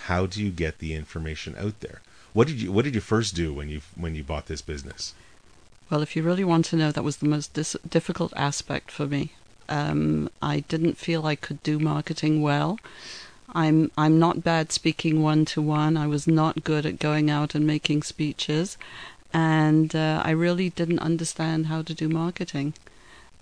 How 0.07 0.27
do 0.27 0.43
you 0.43 0.51
get 0.51 0.79
the 0.79 0.95
information 0.95 1.55
out 1.59 1.81
there? 1.81 2.01
What 2.33 2.49
did 2.49 2.61
you 2.61 2.73
What 2.73 2.85
did 2.85 2.95
you 2.95 3.01
first 3.01 3.35
do 3.35 3.53
when 3.53 3.69
you 3.69 3.81
when 3.95 4.15
you 4.15 4.25
bought 4.25 4.47
this 4.47 4.63
business? 4.63 5.15
Well, 5.91 6.03
if 6.03 6.17
you 6.17 6.23
really 6.23 6.45
want 6.45 6.65
to 6.67 6.77
know, 6.77 6.91
that 6.91 7.05
was 7.05 7.19
the 7.19 7.29
most 7.29 7.53
dis- 7.53 7.77
difficult 7.87 8.33
aspect 8.35 8.91
for 8.91 9.07
me. 9.07 9.33
Um, 9.69 10.31
I 10.41 10.61
didn't 10.61 10.97
feel 10.97 11.27
I 11.27 11.37
could 11.37 11.63
do 11.63 11.79
marketing 11.79 12.41
well. 12.41 12.79
I'm 13.55 13.91
I'm 13.97 14.19
not 14.19 14.43
bad 14.43 14.73
speaking 14.73 15.23
one 15.23 15.45
to 15.47 15.63
one. 15.63 15.97
I 15.97 16.07
was 16.07 16.27
not 16.27 16.65
good 16.65 16.87
at 16.87 16.99
going 16.99 17.31
out 17.31 17.55
and 17.55 17.67
making 17.67 18.03
speeches, 18.03 18.79
and 19.33 19.95
uh, 19.95 20.23
I 20.25 20.31
really 20.31 20.71
didn't 20.71 21.01
understand 21.01 21.67
how 21.67 21.83
to 21.83 21.95
do 21.95 22.09
marketing. 22.09 22.75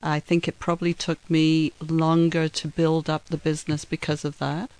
I 0.02 0.18
think 0.18 0.48
it 0.48 0.58
probably 0.58 0.94
took 0.94 1.18
me 1.30 1.72
longer 1.80 2.48
to 2.48 2.68
build 2.68 3.10
up 3.10 3.26
the 3.26 3.36
business 3.36 3.84
because 3.84 4.24
of 4.24 4.38
that. 4.38 4.70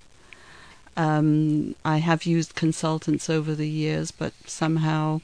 Um, 0.97 1.77
I 1.85 1.99
have 1.99 2.25
used 2.25 2.55
consultants 2.55 3.31
over 3.31 3.55
the 3.55 3.69
years, 3.69 4.11
but 4.11 4.33
somehow 4.47 5.21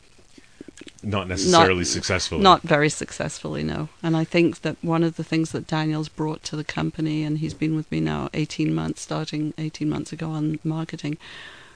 Not 1.02 1.28
necessarily 1.28 1.84
successfully. 1.84 2.42
not 2.42 2.62
very 2.62 2.88
successfully, 2.88 3.62
no. 3.62 3.88
And 4.02 4.16
I 4.16 4.24
think 4.24 4.62
that 4.62 4.76
one 4.82 5.04
of 5.04 5.16
the 5.16 5.24
things 5.24 5.52
that 5.52 5.66
Daniel's 5.66 6.08
brought 6.08 6.42
to 6.44 6.56
the 6.56 6.64
company, 6.64 7.22
and 7.22 7.38
he's 7.38 7.54
been 7.54 7.76
with 7.76 7.90
me 7.92 8.00
now 8.00 8.30
18 8.34 8.74
months, 8.74 9.02
starting 9.02 9.54
18 9.58 9.88
months 9.88 10.12
ago 10.12 10.30
on 10.30 10.58
marketing, 10.64 11.18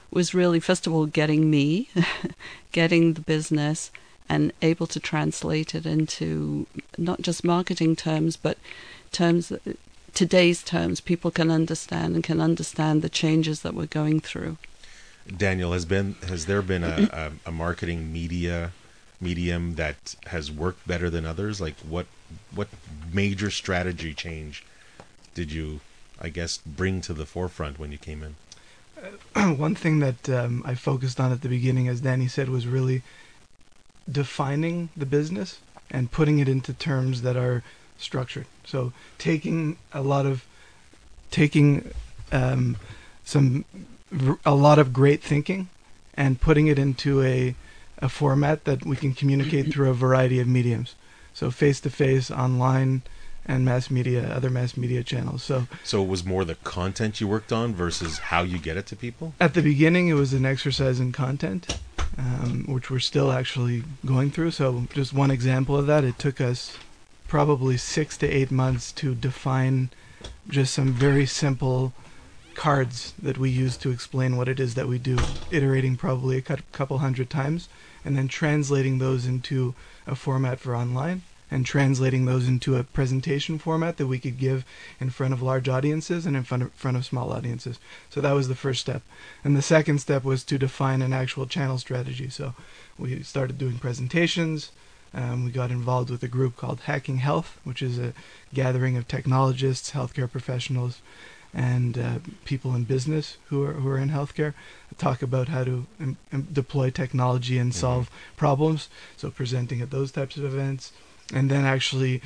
was 0.09 0.33
really, 0.33 0.59
first 0.59 0.87
of 0.87 0.93
all, 0.93 1.05
getting 1.05 1.49
me, 1.49 1.89
getting 2.71 3.13
the 3.13 3.21
business, 3.21 3.91
and 4.27 4.53
able 4.61 4.87
to 4.87 4.99
translate 4.99 5.75
it 5.75 5.85
into 5.85 6.65
not 6.97 7.21
just 7.21 7.43
marketing 7.43 7.95
terms, 7.95 8.37
but 8.37 8.57
terms 9.11 9.49
that 9.49 9.77
today's 10.13 10.63
terms 10.63 10.99
people 11.01 11.31
can 11.31 11.51
understand 11.51 12.15
and 12.15 12.23
can 12.23 12.41
understand 12.41 13.01
the 13.01 13.09
changes 13.09 13.61
that 13.61 13.73
we're 13.73 13.85
going 13.85 14.19
through. 14.19 14.57
Daniel, 15.37 15.73
has 15.73 15.85
been 15.85 16.15
has 16.27 16.45
there 16.45 16.61
been 16.61 16.83
a, 16.83 17.31
a, 17.45 17.49
a 17.49 17.51
marketing 17.51 18.11
media 18.11 18.71
medium 19.21 19.75
that 19.75 20.15
has 20.27 20.51
worked 20.51 20.87
better 20.87 21.09
than 21.09 21.25
others? 21.25 21.61
Like 21.61 21.77
what 21.79 22.07
what 22.53 22.67
major 23.13 23.51
strategy 23.51 24.13
change 24.13 24.63
did 25.33 25.51
you, 25.51 25.81
I 26.19 26.29
guess, 26.29 26.57
bring 26.57 27.01
to 27.01 27.13
the 27.13 27.25
forefront 27.25 27.79
when 27.79 27.91
you 27.91 27.97
came 27.97 28.23
in? 28.23 28.35
one 29.57 29.75
thing 29.75 29.99
that 29.99 30.29
um, 30.29 30.63
I 30.65 30.75
focused 30.75 31.19
on 31.19 31.31
at 31.31 31.41
the 31.41 31.49
beginning, 31.49 31.87
as 31.87 32.01
Danny 32.01 32.27
said, 32.27 32.49
was 32.49 32.67
really 32.67 33.01
defining 34.09 34.89
the 34.95 35.05
business 35.05 35.59
and 35.89 36.11
putting 36.11 36.39
it 36.39 36.47
into 36.47 36.73
terms 36.73 37.21
that 37.21 37.35
are 37.35 37.63
structured. 37.97 38.47
So 38.65 38.93
taking 39.17 39.77
a 39.93 40.01
lot 40.01 40.25
of 40.25 40.45
taking 41.29 41.91
um, 42.31 42.77
some 43.23 43.65
a 44.45 44.55
lot 44.55 44.79
of 44.79 44.91
great 44.91 45.21
thinking 45.21 45.69
and 46.15 46.41
putting 46.41 46.67
it 46.67 46.77
into 46.77 47.21
a 47.23 47.55
a 48.01 48.09
format 48.09 48.65
that 48.65 48.85
we 48.85 48.95
can 48.95 49.13
communicate 49.13 49.71
through 49.71 49.89
a 49.89 49.93
variety 49.93 50.39
of 50.39 50.47
mediums. 50.47 50.95
So 51.33 51.51
face 51.51 51.79
to 51.81 51.89
face, 51.89 52.29
online, 52.31 53.03
and 53.45 53.65
mass 53.65 53.89
media, 53.89 54.29
other 54.33 54.49
mass 54.49 54.75
media 54.77 55.03
channels. 55.03 55.43
So 55.43 55.67
So 55.83 56.03
it 56.03 56.07
was 56.07 56.25
more 56.25 56.43
the 56.45 56.55
content 56.55 57.21
you 57.21 57.27
worked 57.27 57.51
on 57.51 57.73
versus 57.73 58.19
how 58.19 58.43
you 58.43 58.59
get 58.59 58.77
it 58.77 58.85
to 58.87 58.95
people. 58.95 59.33
at 59.39 59.53
the 59.53 59.61
beginning, 59.61 60.07
it 60.09 60.13
was 60.13 60.33
an 60.33 60.45
exercise 60.45 60.99
in 60.99 61.11
content, 61.11 61.79
um, 62.17 62.65
which 62.67 62.91
we're 62.91 62.99
still 62.99 63.31
actually 63.31 63.83
going 64.05 64.31
through. 64.31 64.51
So 64.51 64.85
just 64.93 65.13
one 65.13 65.31
example 65.31 65.75
of 65.77 65.87
that, 65.87 66.03
it 66.03 66.19
took 66.19 66.39
us 66.41 66.77
probably 67.27 67.77
six 67.77 68.17
to 68.17 68.27
eight 68.27 68.51
months 68.51 68.91
to 68.91 69.15
define 69.15 69.89
just 70.49 70.73
some 70.73 70.91
very 70.91 71.25
simple 71.25 71.93
cards 72.55 73.13
that 73.21 73.37
we 73.37 73.49
use 73.49 73.77
to 73.77 73.91
explain 73.91 74.37
what 74.37 74.47
it 74.47 74.59
is 74.59 74.75
that 74.75 74.87
we 74.87 74.97
do, 74.97 75.17
iterating 75.51 75.95
probably 75.95 76.37
a 76.37 76.41
couple 76.41 76.99
hundred 76.99 77.29
times, 77.29 77.69
and 78.03 78.17
then 78.17 78.27
translating 78.27 78.97
those 78.97 79.25
into 79.25 79.73
a 80.07 80.15
format 80.15 80.59
for 80.59 80.75
online, 80.75 81.21
and 81.49 81.65
translating 81.65 82.25
those 82.25 82.47
into 82.47 82.77
a 82.77 82.83
presentation 82.83 83.59
format 83.59 83.97
that 83.97 84.07
we 84.07 84.19
could 84.19 84.39
give 84.39 84.63
in 84.99 85.09
front 85.09 85.33
of 85.33 85.41
large 85.41 85.67
audiences 85.67 86.25
and 86.25 86.37
in 86.37 86.43
front 86.43 86.63
of, 86.63 86.71
front 86.73 86.95
of 86.95 87.05
small 87.05 87.33
audiences. 87.33 87.77
So 88.09 88.21
that 88.21 88.31
was 88.31 88.47
the 88.47 88.55
first 88.55 88.79
step. 88.79 89.01
And 89.43 89.55
the 89.55 89.61
second 89.61 89.99
step 89.99 90.23
was 90.23 90.45
to 90.45 90.57
define 90.57 91.01
an 91.01 91.11
actual 91.11 91.45
channel 91.45 91.77
strategy. 91.77 92.29
So 92.29 92.55
we 92.97 93.21
started 93.23 93.57
doing 93.57 93.79
presentations. 93.79 94.71
Um, 95.13 95.43
we 95.43 95.51
got 95.51 95.71
involved 95.71 96.09
with 96.09 96.23
a 96.23 96.29
group 96.29 96.55
called 96.55 96.81
Hacking 96.81 97.17
Health, 97.17 97.59
which 97.65 97.81
is 97.81 97.99
a 97.99 98.13
gathering 98.53 98.95
of 98.95 99.09
technologists, 99.09 99.91
healthcare 99.91 100.31
professionals, 100.31 101.01
and 101.53 101.97
uh, 101.97 102.19
people 102.45 102.73
in 102.75 102.83
business 102.85 103.37
who 103.49 103.63
are 103.63 103.73
who 103.73 103.89
are 103.89 103.97
in 103.97 104.09
healthcare 104.09 104.53
talk 104.97 105.21
about 105.21 105.47
how 105.49 105.63
to 105.63 105.85
im- 105.99 106.17
im- 106.31 106.47
deploy 106.53 106.89
technology 106.89 107.57
and 107.57 107.73
solve 107.73 108.09
problems. 108.37 108.89
So 109.17 109.29
presenting 109.31 109.81
at 109.81 109.91
those 109.91 110.11
types 110.11 110.37
of 110.37 110.45
events, 110.45 110.91
and 111.33 111.49
then 111.51 111.65
actually 111.65 112.21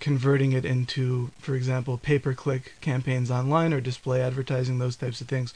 converting 0.00 0.52
it 0.52 0.64
into, 0.64 1.30
for 1.38 1.54
example, 1.54 1.96
pay-per-click 1.98 2.74
campaigns 2.80 3.30
online 3.30 3.72
or 3.72 3.80
display 3.80 4.20
advertising, 4.20 4.78
those 4.78 4.96
types 4.96 5.20
of 5.20 5.28
things, 5.28 5.54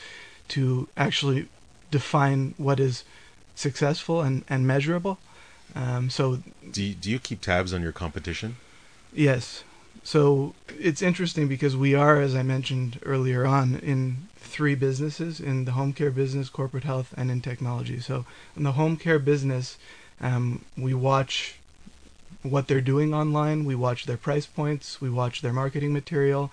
to 0.48 0.88
actually 0.96 1.48
define 1.90 2.54
what 2.56 2.80
is 2.80 3.04
successful 3.54 4.22
and, 4.22 4.44
and 4.48 4.66
measurable. 4.66 5.18
Um, 5.74 6.08
so 6.08 6.38
Do 6.70 6.82
you, 6.82 6.94
do 6.94 7.10
you 7.10 7.18
keep 7.18 7.40
tabs 7.40 7.74
on 7.74 7.82
your 7.82 7.92
competition? 7.92 8.56
Yes. 9.12 9.64
So 10.08 10.54
it's 10.80 11.02
interesting 11.02 11.48
because 11.48 11.76
we 11.76 11.94
are, 11.94 12.18
as 12.18 12.34
I 12.34 12.42
mentioned 12.42 12.98
earlier 13.04 13.44
on, 13.44 13.74
in 13.74 14.28
three 14.38 14.74
businesses 14.74 15.38
in 15.38 15.66
the 15.66 15.72
home 15.72 15.92
care 15.92 16.10
business, 16.10 16.48
corporate 16.48 16.84
health, 16.84 17.12
and 17.14 17.30
in 17.30 17.42
technology. 17.42 18.00
So 18.00 18.24
in 18.56 18.62
the 18.62 18.72
home 18.72 18.96
care 18.96 19.18
business, 19.18 19.76
um, 20.18 20.64
we 20.78 20.94
watch 20.94 21.58
what 22.42 22.68
they're 22.68 22.80
doing 22.80 23.12
online, 23.12 23.66
we 23.66 23.74
watch 23.74 24.06
their 24.06 24.16
price 24.16 24.46
points, 24.46 24.98
we 24.98 25.10
watch 25.10 25.42
their 25.42 25.52
marketing 25.52 25.92
material, 25.92 26.50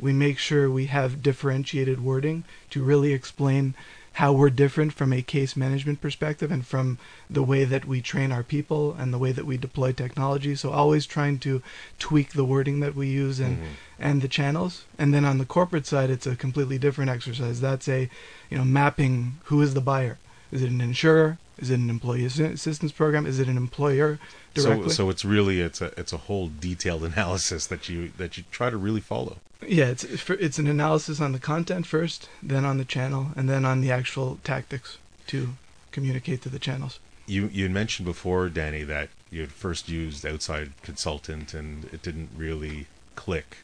we 0.00 0.12
make 0.12 0.38
sure 0.38 0.68
we 0.68 0.86
have 0.86 1.22
differentiated 1.22 2.02
wording 2.02 2.42
to 2.70 2.82
really 2.82 3.12
explain 3.12 3.76
how 4.16 4.32
we're 4.32 4.48
different 4.48 4.94
from 4.94 5.12
a 5.12 5.20
case 5.20 5.54
management 5.56 6.00
perspective 6.00 6.50
and 6.50 6.66
from 6.66 6.96
the 7.28 7.42
way 7.42 7.64
that 7.64 7.84
we 7.84 8.00
train 8.00 8.32
our 8.32 8.42
people 8.42 8.96
and 8.98 9.12
the 9.12 9.18
way 9.18 9.30
that 9.30 9.44
we 9.44 9.58
deploy 9.58 9.92
technology. 9.92 10.54
So 10.54 10.70
always 10.70 11.04
trying 11.04 11.38
to 11.40 11.62
tweak 11.98 12.32
the 12.32 12.44
wording 12.44 12.80
that 12.80 12.94
we 12.94 13.08
use 13.08 13.38
and 13.38 13.58
mm-hmm. 13.58 13.66
and 13.98 14.22
the 14.22 14.28
channels. 14.28 14.86
And 14.98 15.12
then 15.12 15.26
on 15.26 15.36
the 15.36 15.44
corporate 15.44 15.84
side, 15.84 16.08
it's 16.08 16.26
a 16.26 16.34
completely 16.34 16.78
different 16.78 17.10
exercise. 17.10 17.60
That's 17.60 17.88
a 17.88 18.08
you 18.48 18.56
know 18.56 18.64
mapping 18.64 19.38
who 19.44 19.60
is 19.60 19.74
the 19.74 19.82
buyer. 19.82 20.16
Is 20.50 20.62
it 20.62 20.70
an 20.70 20.80
insurer? 20.80 21.36
Is 21.58 21.70
it 21.70 21.78
an 21.78 21.88
employee 21.90 22.24
assistance 22.26 22.92
program? 22.92 23.26
Is 23.26 23.38
it 23.38 23.48
an 23.48 23.56
employer 23.56 24.18
directly? 24.54 24.90
So 24.90 24.94
so 24.94 25.10
it's 25.10 25.24
really 25.24 25.60
it's 25.60 25.80
a 25.80 25.92
it's 25.98 26.12
a 26.12 26.18
whole 26.18 26.50
detailed 26.60 27.04
analysis 27.12 27.66
that 27.68 27.88
you 27.88 28.12
that 28.18 28.36
you 28.36 28.44
try 28.50 28.70
to 28.70 28.76
really 28.76 29.00
follow. 29.00 29.38
Yeah, 29.66 29.86
it's 29.86 30.04
it's 30.30 30.58
an 30.58 30.66
analysis 30.66 31.20
on 31.20 31.32
the 31.32 31.38
content 31.38 31.86
first, 31.86 32.28
then 32.42 32.64
on 32.64 32.76
the 32.78 32.84
channel, 32.84 33.28
and 33.36 33.48
then 33.48 33.64
on 33.64 33.80
the 33.80 33.90
actual 33.90 34.38
tactics 34.44 34.98
to 35.28 35.54
communicate 35.92 36.42
to 36.42 36.48
the 36.50 36.58
channels. 36.58 36.98
You 37.26 37.48
you 37.52 37.64
had 37.64 37.72
mentioned 37.72 38.04
before, 38.06 38.48
Danny, 38.50 38.82
that 38.84 39.08
you 39.30 39.40
had 39.40 39.50
first 39.52 39.88
used 39.88 40.24
outside 40.26 40.72
consultant 40.82 41.54
and 41.54 41.86
it 41.86 42.02
didn't 42.02 42.28
really 42.36 42.86
click. 43.16 43.58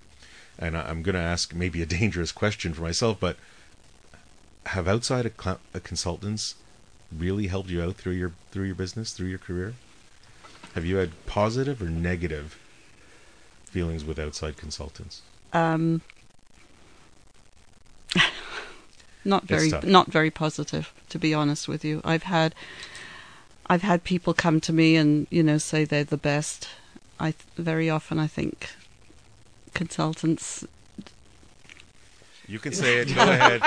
And 0.59 0.77
I- 0.77 0.89
I'm 0.89 1.03
going 1.03 1.15
to 1.15 1.21
ask 1.21 1.55
maybe 1.55 1.83
a 1.83 1.87
dangerous 2.01 2.33
question 2.33 2.73
for 2.75 2.83
myself, 2.83 3.19
but 3.21 3.37
have 4.67 4.89
outside 4.89 5.27
ac- 5.27 5.59
uh, 5.75 5.81
consultants 5.85 6.55
really 7.19 7.47
helped 7.47 7.71
you 7.71 7.83
out 7.83 7.97
through 7.97 8.13
your 8.13 8.33
through 8.51 8.65
your 8.65 8.75
business, 8.75 9.13
through 9.13 9.29
your 9.29 9.39
career? 9.39 9.75
Have 10.75 10.85
you 10.85 10.97
had 10.97 11.11
positive 11.27 11.83
or 11.83 11.87
negative 11.87 12.59
feelings 13.65 14.05
with 14.05 14.19
outside 14.19 14.57
consultants? 14.57 15.23
Um, 15.53 16.01
not 19.25 19.45
very, 19.45 19.71
not 19.83 20.09
very 20.09 20.31
positive, 20.31 20.93
to 21.11 21.19
be 21.19 21.35
honest 21.35 21.69
with 21.69 21.85
you. 21.85 22.01
I've 22.05 22.25
had, 22.25 22.55
I've 23.67 23.83
had 23.83 24.05
people 24.05 24.33
come 24.35 24.61
to 24.61 24.73
me 24.73 24.97
and 24.97 25.27
you 25.31 25.43
know 25.43 25.59
say 25.59 25.85
they're 25.85 26.05
the 26.05 26.17
best. 26.17 26.69
I 27.21 27.35
very 27.57 27.91
often 27.91 28.19
I 28.19 28.27
think 28.27 28.71
consultants. 29.75 30.67
You 32.47 32.59
can 32.59 32.73
say 32.73 32.99
it. 32.99 33.15
Go 33.15 33.23
ahead. 33.23 33.63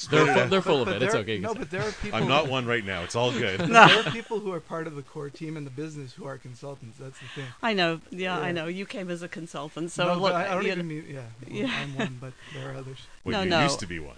Spit 0.00 0.12
They're, 0.18 0.30
it 0.30 0.34
fu- 0.34 0.40
out. 0.40 0.50
they're 0.50 0.62
full 0.62 0.80
of 0.80 0.86
But 0.86 0.96
it. 0.96 1.02
It's 1.02 1.14
okay. 1.14 1.38
No, 1.38 1.52
but 1.52 1.70
there 1.70 1.82
are 1.82 1.92
people. 1.92 2.18
I'm 2.18 2.26
not 2.26 2.48
one 2.48 2.64
right 2.64 2.82
now. 2.86 3.02
It's 3.02 3.14
all 3.14 3.32
good. 3.32 3.58
but 3.58 3.68
there 3.68 4.00
are 4.00 4.10
people 4.10 4.40
who 4.40 4.50
are 4.50 4.58
part 4.60 4.86
of 4.86 4.96
the 4.96 5.02
core 5.02 5.28
team 5.28 5.58
in 5.58 5.64
the 5.64 5.70
business 5.70 6.14
who 6.14 6.24
are 6.24 6.38
consultants. 6.38 6.96
That's 6.98 7.18
the 7.18 7.26
thing. 7.34 7.44
I 7.62 7.74
know, 7.74 8.00
yeah, 8.08 8.38
I 8.38 8.50
know. 8.50 8.66
You 8.66 8.86
came 8.86 9.10
as 9.10 9.22
a 9.22 9.28
consultant, 9.28 9.90
so 9.90 10.06
no, 10.06 10.18
look, 10.18 10.32
I, 10.32 10.46
I 10.46 10.54
don't 10.54 10.64
even 10.66 10.78
know, 10.78 10.84
mean. 10.84 11.04
Yeah, 11.06 11.20
Yeah. 11.46 11.70
I'm 11.82 11.98
one, 11.98 12.16
but 12.18 12.32
there 12.54 12.70
are 12.72 12.76
others. 12.76 12.96
Well, 13.22 13.40
No, 13.40 13.42
you 13.44 13.50
no. 13.50 13.62
used 13.64 13.80
to 13.80 13.86
be 13.86 13.98
one. 13.98 14.16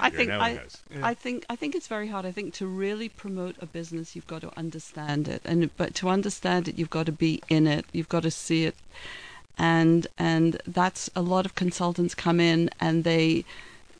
I 0.00 0.10
think 0.10 0.30
now 0.30 0.40
I, 0.40 0.48
a 0.48 0.58
house. 0.58 0.78
Yeah. 0.90 1.06
I 1.06 1.14
think 1.14 1.46
I 1.48 1.54
think 1.54 1.76
it's 1.76 1.86
very 1.86 2.08
hard. 2.08 2.26
I 2.26 2.32
think 2.32 2.52
to 2.54 2.66
really 2.66 3.08
promote 3.08 3.54
a 3.60 3.66
business, 3.66 4.16
you've 4.16 4.26
got 4.26 4.40
to 4.40 4.50
understand 4.58 5.28
it, 5.28 5.40
and 5.44 5.70
but 5.76 5.94
to 5.94 6.08
understand 6.08 6.66
it, 6.66 6.76
you've 6.76 6.90
got 6.90 7.06
to 7.06 7.12
be 7.12 7.40
in 7.48 7.68
it. 7.68 7.84
You've 7.92 8.08
got 8.08 8.24
to 8.24 8.30
see 8.32 8.64
it, 8.64 8.74
and 9.56 10.08
and 10.18 10.60
that's 10.66 11.08
a 11.14 11.22
lot 11.22 11.46
of 11.46 11.54
consultants 11.54 12.16
come 12.16 12.40
in 12.40 12.70
and 12.80 13.04
they 13.04 13.44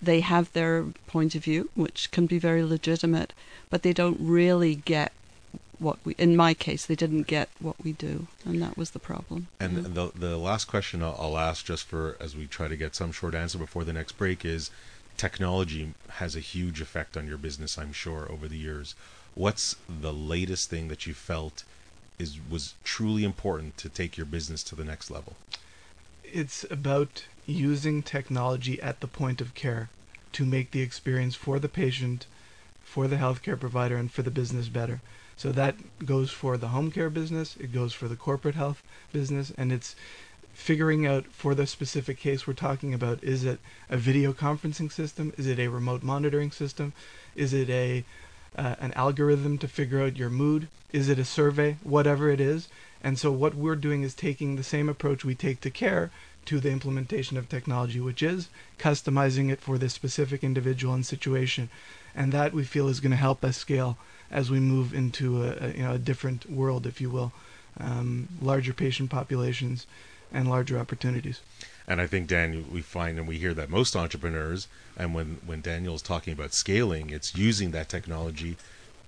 they 0.02 0.20
have 0.20 0.52
their 0.52 0.86
point 1.06 1.34
of 1.34 1.44
view, 1.44 1.70
which 1.74 2.10
can 2.10 2.26
be 2.26 2.38
very 2.38 2.64
legitimate, 2.64 3.32
but 3.70 3.82
they 3.82 3.92
don't 3.92 4.18
really 4.20 4.74
get 4.74 5.12
what 5.78 5.98
we. 6.04 6.14
In 6.18 6.36
my 6.36 6.54
case, 6.54 6.84
they 6.86 6.94
didn't 6.94 7.26
get 7.26 7.48
what 7.60 7.76
we 7.82 7.92
do, 7.92 8.26
and 8.44 8.60
that 8.62 8.76
was 8.76 8.90
the 8.90 8.98
problem. 8.98 9.48
And 9.60 9.78
Mhm. 9.78 9.94
the 9.94 10.12
the 10.18 10.36
last 10.36 10.66
question 10.66 11.02
I'll, 11.02 11.16
I'll 11.18 11.38
ask, 11.38 11.64
just 11.64 11.84
for 11.84 12.16
as 12.20 12.36
we 12.36 12.46
try 12.46 12.68
to 12.68 12.76
get 12.76 12.94
some 12.96 13.12
short 13.12 13.34
answer 13.34 13.58
before 13.58 13.84
the 13.84 13.92
next 13.92 14.12
break, 14.18 14.44
is 14.44 14.70
technology 15.16 15.94
has 16.22 16.34
a 16.34 16.40
huge 16.40 16.80
effect 16.80 17.16
on 17.16 17.26
your 17.26 17.38
business, 17.38 17.78
I'm 17.78 17.92
sure, 17.92 18.30
over 18.30 18.48
the 18.48 18.58
years. 18.58 18.94
What's 19.34 19.76
the 19.88 20.12
latest 20.12 20.68
thing 20.68 20.88
that 20.88 21.06
you 21.06 21.14
felt 21.14 21.64
is 22.18 22.38
was 22.50 22.74
truly 22.84 23.24
important 23.24 23.76
to 23.78 23.88
take 23.88 24.16
your 24.16 24.26
business 24.26 24.62
to 24.64 24.74
the 24.74 24.84
next 24.84 25.10
level? 25.10 25.36
It's 26.24 26.64
about 26.70 27.24
using 27.46 28.02
technology 28.02 28.80
at 28.80 29.00
the 29.00 29.06
point 29.06 29.40
of 29.40 29.54
care 29.54 29.88
to 30.32 30.46
make 30.46 30.70
the 30.70 30.82
experience 30.82 31.34
for 31.34 31.58
the 31.58 31.68
patient, 31.68 32.26
for 32.82 33.08
the 33.08 33.16
healthcare 33.16 33.58
provider, 33.58 33.96
and 33.96 34.10
for 34.10 34.22
the 34.22 34.30
business 34.30 34.68
better. 34.68 35.00
So 35.36 35.50
that 35.52 35.76
goes 36.04 36.30
for 36.30 36.56
the 36.56 36.68
home 36.68 36.90
care 36.90 37.10
business, 37.10 37.56
it 37.56 37.72
goes 37.72 37.92
for 37.92 38.08
the 38.08 38.16
corporate 38.16 38.54
health 38.54 38.82
business, 39.12 39.52
and 39.56 39.72
it's 39.72 39.96
figuring 40.52 41.06
out 41.06 41.26
for 41.26 41.54
the 41.54 41.66
specific 41.66 42.18
case 42.18 42.46
we're 42.46 42.52
talking 42.52 42.92
about 42.92 43.22
is 43.24 43.44
it 43.44 43.58
a 43.88 43.96
video 43.96 44.32
conferencing 44.32 44.92
system? 44.92 45.32
Is 45.38 45.46
it 45.46 45.58
a 45.58 45.68
remote 45.68 46.02
monitoring 46.02 46.50
system? 46.50 46.92
Is 47.34 47.52
it 47.54 47.70
a 47.70 48.04
uh, 48.54 48.76
an 48.80 48.92
algorithm 48.92 49.56
to 49.58 49.66
figure 49.66 50.02
out 50.02 50.18
your 50.18 50.28
mood? 50.28 50.68
Is 50.92 51.08
it 51.08 51.18
a 51.18 51.24
survey? 51.24 51.78
Whatever 51.82 52.28
it 52.28 52.40
is. 52.40 52.68
And 53.02 53.18
so 53.18 53.32
what 53.32 53.54
we're 53.54 53.76
doing 53.76 54.02
is 54.02 54.14
taking 54.14 54.56
the 54.56 54.62
same 54.62 54.88
approach 54.88 55.24
we 55.24 55.34
take 55.34 55.60
to 55.62 55.70
care 55.70 56.10
to 56.46 56.60
the 56.60 56.70
implementation 56.70 57.36
of 57.36 57.48
technology, 57.48 58.00
which 58.00 58.22
is 58.22 58.48
customizing 58.78 59.50
it 59.50 59.60
for 59.60 59.78
this 59.78 59.92
specific 59.92 60.42
individual 60.42 60.94
and 60.94 61.06
situation. 61.06 61.68
And 62.14 62.32
that 62.32 62.52
we 62.52 62.64
feel 62.64 62.88
is 62.88 63.00
going 63.00 63.12
to 63.12 63.16
help 63.16 63.44
us 63.44 63.56
scale 63.56 63.96
as 64.30 64.50
we 64.50 64.60
move 64.60 64.94
into 64.94 65.44
a, 65.44 65.56
a 65.60 65.68
you 65.72 65.82
know 65.82 65.92
a 65.92 65.98
different 65.98 66.50
world, 66.50 66.86
if 66.86 67.00
you 67.00 67.10
will, 67.10 67.32
um, 67.78 68.28
larger 68.40 68.72
patient 68.72 69.10
populations 69.10 69.86
and 70.32 70.48
larger 70.48 70.78
opportunities. 70.78 71.40
And 71.86 72.00
I 72.00 72.06
think 72.06 72.28
Dan, 72.28 72.66
we 72.72 72.80
find 72.80 73.18
and 73.18 73.28
we 73.28 73.38
hear 73.38 73.54
that 73.54 73.68
most 73.68 73.94
entrepreneurs, 73.96 74.68
and 74.96 75.14
when 75.14 75.40
when 75.44 75.60
Daniel's 75.60 76.02
talking 76.02 76.32
about 76.32 76.54
scaling, 76.54 77.10
it's 77.10 77.34
using 77.34 77.70
that 77.72 77.88
technology 77.88 78.56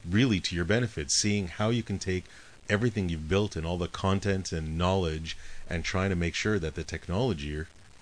really 0.08 0.40
to 0.40 0.54
your 0.54 0.64
benefit, 0.64 1.10
seeing 1.10 1.48
how 1.48 1.70
you 1.70 1.82
can 1.82 1.98
take 1.98 2.24
everything 2.68 3.08
you've 3.08 3.28
built 3.28 3.56
and 3.56 3.66
all 3.66 3.78
the 3.78 3.88
content 3.88 4.52
and 4.52 4.78
knowledge, 4.78 5.36
and 5.68 5.84
trying 5.84 6.10
to 6.10 6.16
make 6.16 6.34
sure 6.34 6.58
that 6.58 6.74
the 6.74 6.84
technology 6.84 7.48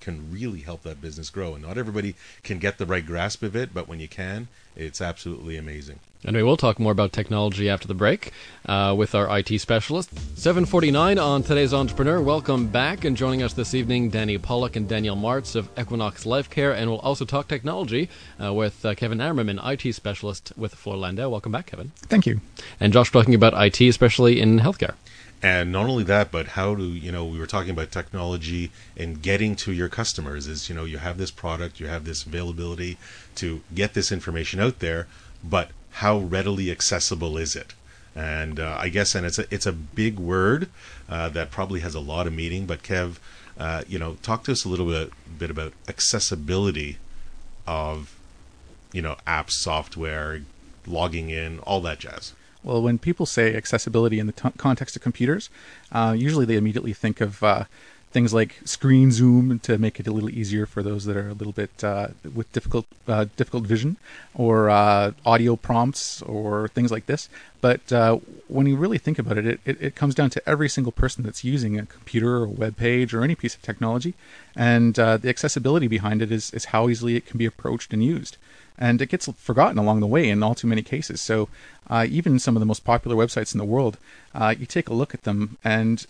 can 0.03 0.31
really 0.31 0.61
help 0.61 0.83
that 0.83 1.01
business 1.01 1.31
grow. 1.31 1.55
And 1.55 1.63
not 1.65 1.79
everybody 1.79 2.15
can 2.43 2.59
get 2.59 2.77
the 2.77 2.87
right 2.87 3.05
grasp 3.07 3.43
of 3.43 3.57
it, 3.57 3.73
but 3.73 3.89
when 3.89 4.01
you 4.01 4.09
can, 4.09 4.49
it's 4.77 5.01
absolutely 5.01 5.57
amazing. 5.57 6.01
Anyway, 6.25 6.43
we'll 6.43 6.57
talk 6.57 6.79
more 6.79 6.93
about 6.93 7.13
technology 7.13 7.69
after 7.69 7.89
the 7.89 7.95
break 7.95 8.33
uh, 8.67 8.95
with 8.97 9.13
our 9.13 9.39
IT 9.39 9.59
specialist. 9.59 10.11
749 10.39 11.19
on 11.19 11.43
today's 11.43 11.75
Entrepreneur. 11.75 12.21
Welcome 12.21 12.69
back. 12.69 13.05
And 13.05 13.17
joining 13.17 13.43
us 13.43 13.55
this 13.55 13.75
evening, 13.75 14.11
Danny 14.11 14.39
Pollock 14.39 14.77
and 14.77 14.89
Danielle 14.89 15.17
Martz 15.17 15.57
of 15.57 15.69
Equinoxe 15.77 16.25
LifeCare. 16.25 16.77
And 16.77 16.91
we'll 16.91 17.01
also 17.01 17.25
talk 17.25 17.49
technology 17.49 18.09
uh, 18.43 18.55
with 18.55 18.85
uh, 18.85 18.95
Kevin 18.95 19.19
Ammerman, 19.19 19.59
IT 19.65 19.93
specialist 19.95 20.53
with 20.57 20.75
Fuller 20.77 20.97
Landau. 20.97 21.29
Welcome 21.29 21.51
back, 21.51 21.67
Kevin. 21.67 21.91
Thank 21.97 22.27
you. 22.27 22.41
And 22.79 22.93
Josh 22.93 23.11
talking 23.11 23.35
about 23.35 23.55
IT, 23.55 23.81
especially 23.81 24.41
in 24.41 24.61
healthcare. 24.61 24.95
And 25.43 25.73
not 25.73 25.87
only 25.87 26.05
that 26.05 26.31
but 26.31 26.49
how 26.49 26.75
do 26.75 26.85
you 26.85 27.11
know 27.11 27.25
we 27.25 27.39
were 27.39 27.47
talking 27.47 27.71
about 27.71 27.91
technology 27.91 28.71
and 28.97 29.21
getting 29.23 29.57
to 29.57 29.73
your 29.73 29.89
customers 29.89 30.47
is 30.47 30.69
you 30.69 30.75
know 30.75 30.85
you 30.85 30.99
have 30.99 31.19
this 31.19 31.31
product 31.31 31.81
you 31.81 31.87
have 31.87 32.05
this 32.05 32.25
availability 32.25 32.97
to 33.35 33.61
get 33.75 33.95
this 33.95 34.13
information 34.13 34.61
out 34.61 34.79
there 34.79 35.07
but 35.43 35.71
how 35.97 36.19
readily 36.19 36.71
accessible 36.71 37.37
is 37.37 37.55
it? 37.55 37.75
And 38.15 38.61
uh, 38.61 38.77
i 38.79 38.91
guess 38.91 39.15
and 39.15 39.25
it's 39.25 39.39
a 39.39 39.47
it's 39.53 39.65
a 39.67 39.73
big 39.73 40.19
word 40.19 40.69
uh, 41.09 41.31
that 41.31 41.51
probably 41.51 41.81
has 41.81 41.95
a 41.95 42.01
lot 42.01 42.27
of 42.27 42.35
meaning 42.35 42.67
but 42.67 42.83
kev 42.83 43.17
uh, 43.59 43.83
you 43.89 43.99
know 43.99 44.17
talk 44.23 44.45
to 44.45 44.53
us 44.53 44.67
a 44.67 44.69
little 44.69 44.87
bit 44.87 45.11
bit 45.39 45.51
about 45.51 45.73
accessibility 45.89 46.99
of 47.67 48.15
you 48.93 49.01
know 49.01 49.17
apps 49.27 49.53
software 49.53 50.43
logging 50.87 51.31
in 51.31 51.59
all 51.61 51.81
that 51.81 52.01
jazz 52.01 52.35
Well, 52.65 52.81
when 52.83 52.99
people 52.99 53.27
say 53.27 53.55
accessibility 53.55 54.19
in 54.21 54.27
the 54.27 54.33
t- 54.33 54.51
context 54.57 54.95
of 54.95 55.03
computers, 55.03 55.51
uh, 55.91 56.15
usually 56.17 56.45
they 56.45 56.57
immediately 56.57 56.93
think 56.93 57.21
of 57.21 57.43
uh, 57.43 57.65
things 58.13 58.33
like 58.33 58.61
screen 58.65 59.11
zoom 59.11 59.59
to 59.61 59.79
make 59.79 59.99
it 59.99 60.07
a 60.07 60.13
little 60.13 60.31
easier 60.31 60.67
for 60.67 60.83
those 60.83 61.07
that 61.07 61.17
are 61.17 61.31
a 61.31 61.33
little 61.33 61.53
bit 61.53 61.83
uh, 61.83 62.09
with 62.35 62.53
difficult 62.53 62.87
uh, 63.09 63.25
difficult 63.37 63.65
vision, 63.65 63.97
or 64.35 64.71
uh, 64.71 65.13
audio 65.27 65.57
prompts, 65.57 66.23
or 66.23 66.69
things 66.69 66.93
like 66.93 67.07
this. 67.07 67.29
But 67.61 67.93
uh, 67.93 68.19
when 68.49 68.67
you 68.67 68.77
really 68.77 68.99
think 68.99 69.19
about 69.19 69.39
it, 69.39 69.47
it, 69.47 69.61
it, 69.65 69.83
it 69.83 69.95
comes 69.97 70.15
down 70.15 70.31
to 70.31 70.49
every 70.49 70.69
single 70.69 70.93
person 70.93 71.25
that's 71.25 71.43
using 71.43 71.79
a 71.79 71.87
computer 71.87 72.37
or 72.37 72.45
a 72.45 72.49
web 72.49 72.77
page 72.77 73.13
or 73.13 73.25
any 73.25 73.35
piece 73.35 73.57
of 73.57 73.63
technology, 73.63 74.15
and 74.55 74.95
the 74.95 75.29
accessibility 75.29 75.89
behind 75.89 76.23
it 76.23 76.31
is, 76.31 76.53
is 76.53 76.67
how 76.67 76.89
easily 76.89 77.17
it 77.17 77.27
can 77.27 77.39
be 77.39 77.47
approached 77.47 77.93
and 77.93 78.05
used 78.05 78.37
and 78.79 79.01
it 79.03 79.09
gets 79.09 79.29
forgotten 79.33 79.79
along 79.79 80.01
the 80.01 80.07
way 80.07 80.29
in 80.29 80.43
all 80.43 80.55
too 80.55 80.67
many 80.67 80.83
cases. 80.83 81.21
So, 81.21 81.49
uh, 81.91 82.07
even 82.09 82.39
some 82.39 82.57
of 82.57 82.61
the 82.61 82.67
most 82.67 82.85
popular 82.85 83.17
websites 83.17 83.53
in 83.55 83.59
the 83.59 83.65
world, 83.65 83.99
uh, 84.35 84.55
you 84.59 84.67
take 84.67 84.89
a 84.89 84.95
look 84.95 85.15
at 85.15 85.25
them, 85.25 85.59
and 85.63 86.07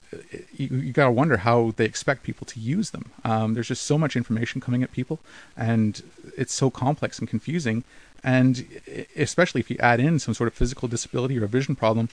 you, 0.57 0.69
you 0.69 0.93
got 0.93 1.07
to 1.07 1.11
wonder 1.11 1.39
how 1.39 1.73
they 1.77 1.85
expect 1.85 2.23
people 2.23 2.47
to 2.47 2.61
use 2.61 2.91
them. 2.91 3.11
Um, 3.25 3.55
there's 3.55 3.69
just 3.69 3.83
so 3.85 3.99
much 3.99 4.17
information 4.17 4.61
coming 4.61 4.83
at 4.83 4.93
people, 4.93 5.19
and 5.57 6.03
it's 6.37 6.55
so 6.55 6.71
complex 6.71 7.19
and 7.19 7.29
confusing. 7.29 7.85
And 8.25 8.65
especially 9.17 9.61
if 9.61 9.71
you 9.71 9.77
add 9.81 9.99
in 9.99 10.19
some 10.21 10.35
sort 10.35 10.47
of 10.47 10.55
physical 10.55 10.87
disability 10.89 11.39
or 11.39 11.45
a 11.45 11.49
vision 11.49 11.75
problem, 11.75 12.09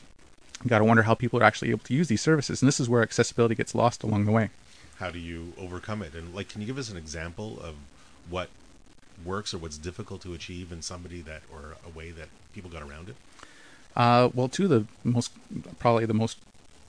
you 0.64 0.70
got 0.70 0.80
to 0.80 0.86
wonder 0.86 1.04
how 1.04 1.14
people 1.14 1.40
are 1.40 1.44
actually 1.44 1.70
able 1.70 1.84
to 1.86 1.94
use 1.94 2.08
these 2.08 2.22
services. 2.22 2.62
And 2.62 2.68
this 2.68 2.80
is 2.80 2.90
where 2.90 3.04
accessibility 3.04 3.54
gets 3.56 3.76
lost 3.76 4.02
along 4.04 4.26
the 4.26 4.32
way. 4.32 4.50
how 5.00 5.10
do 5.10 5.20
you 5.20 5.54
overcome 5.58 6.02
it 6.02 6.14
and 6.14 6.36
like 6.36 6.50
can 6.50 6.60
you 6.62 6.68
give 6.68 6.78
us 6.78 6.90
an 6.90 6.98
example 6.98 7.60
of 7.62 7.76
what 8.30 8.50
works 9.26 9.54
or 9.54 9.58
what's 9.58 9.78
difficult 9.78 10.22
to 10.22 10.34
achieve 10.34 10.72
in 10.72 10.82
somebody 10.82 11.22
that 11.22 11.42
or 11.52 11.76
a 11.86 11.90
way 11.98 12.12
that 12.12 12.30
people 12.54 12.70
got 12.70 12.82
around 12.82 13.10
it 13.10 13.16
Uh, 13.96 14.30
well, 14.34 14.48
two 14.48 14.66
of 14.66 14.70
the 14.70 14.86
most 15.04 15.32
probably 15.80 16.06
the 16.06 16.14
most 16.14 16.38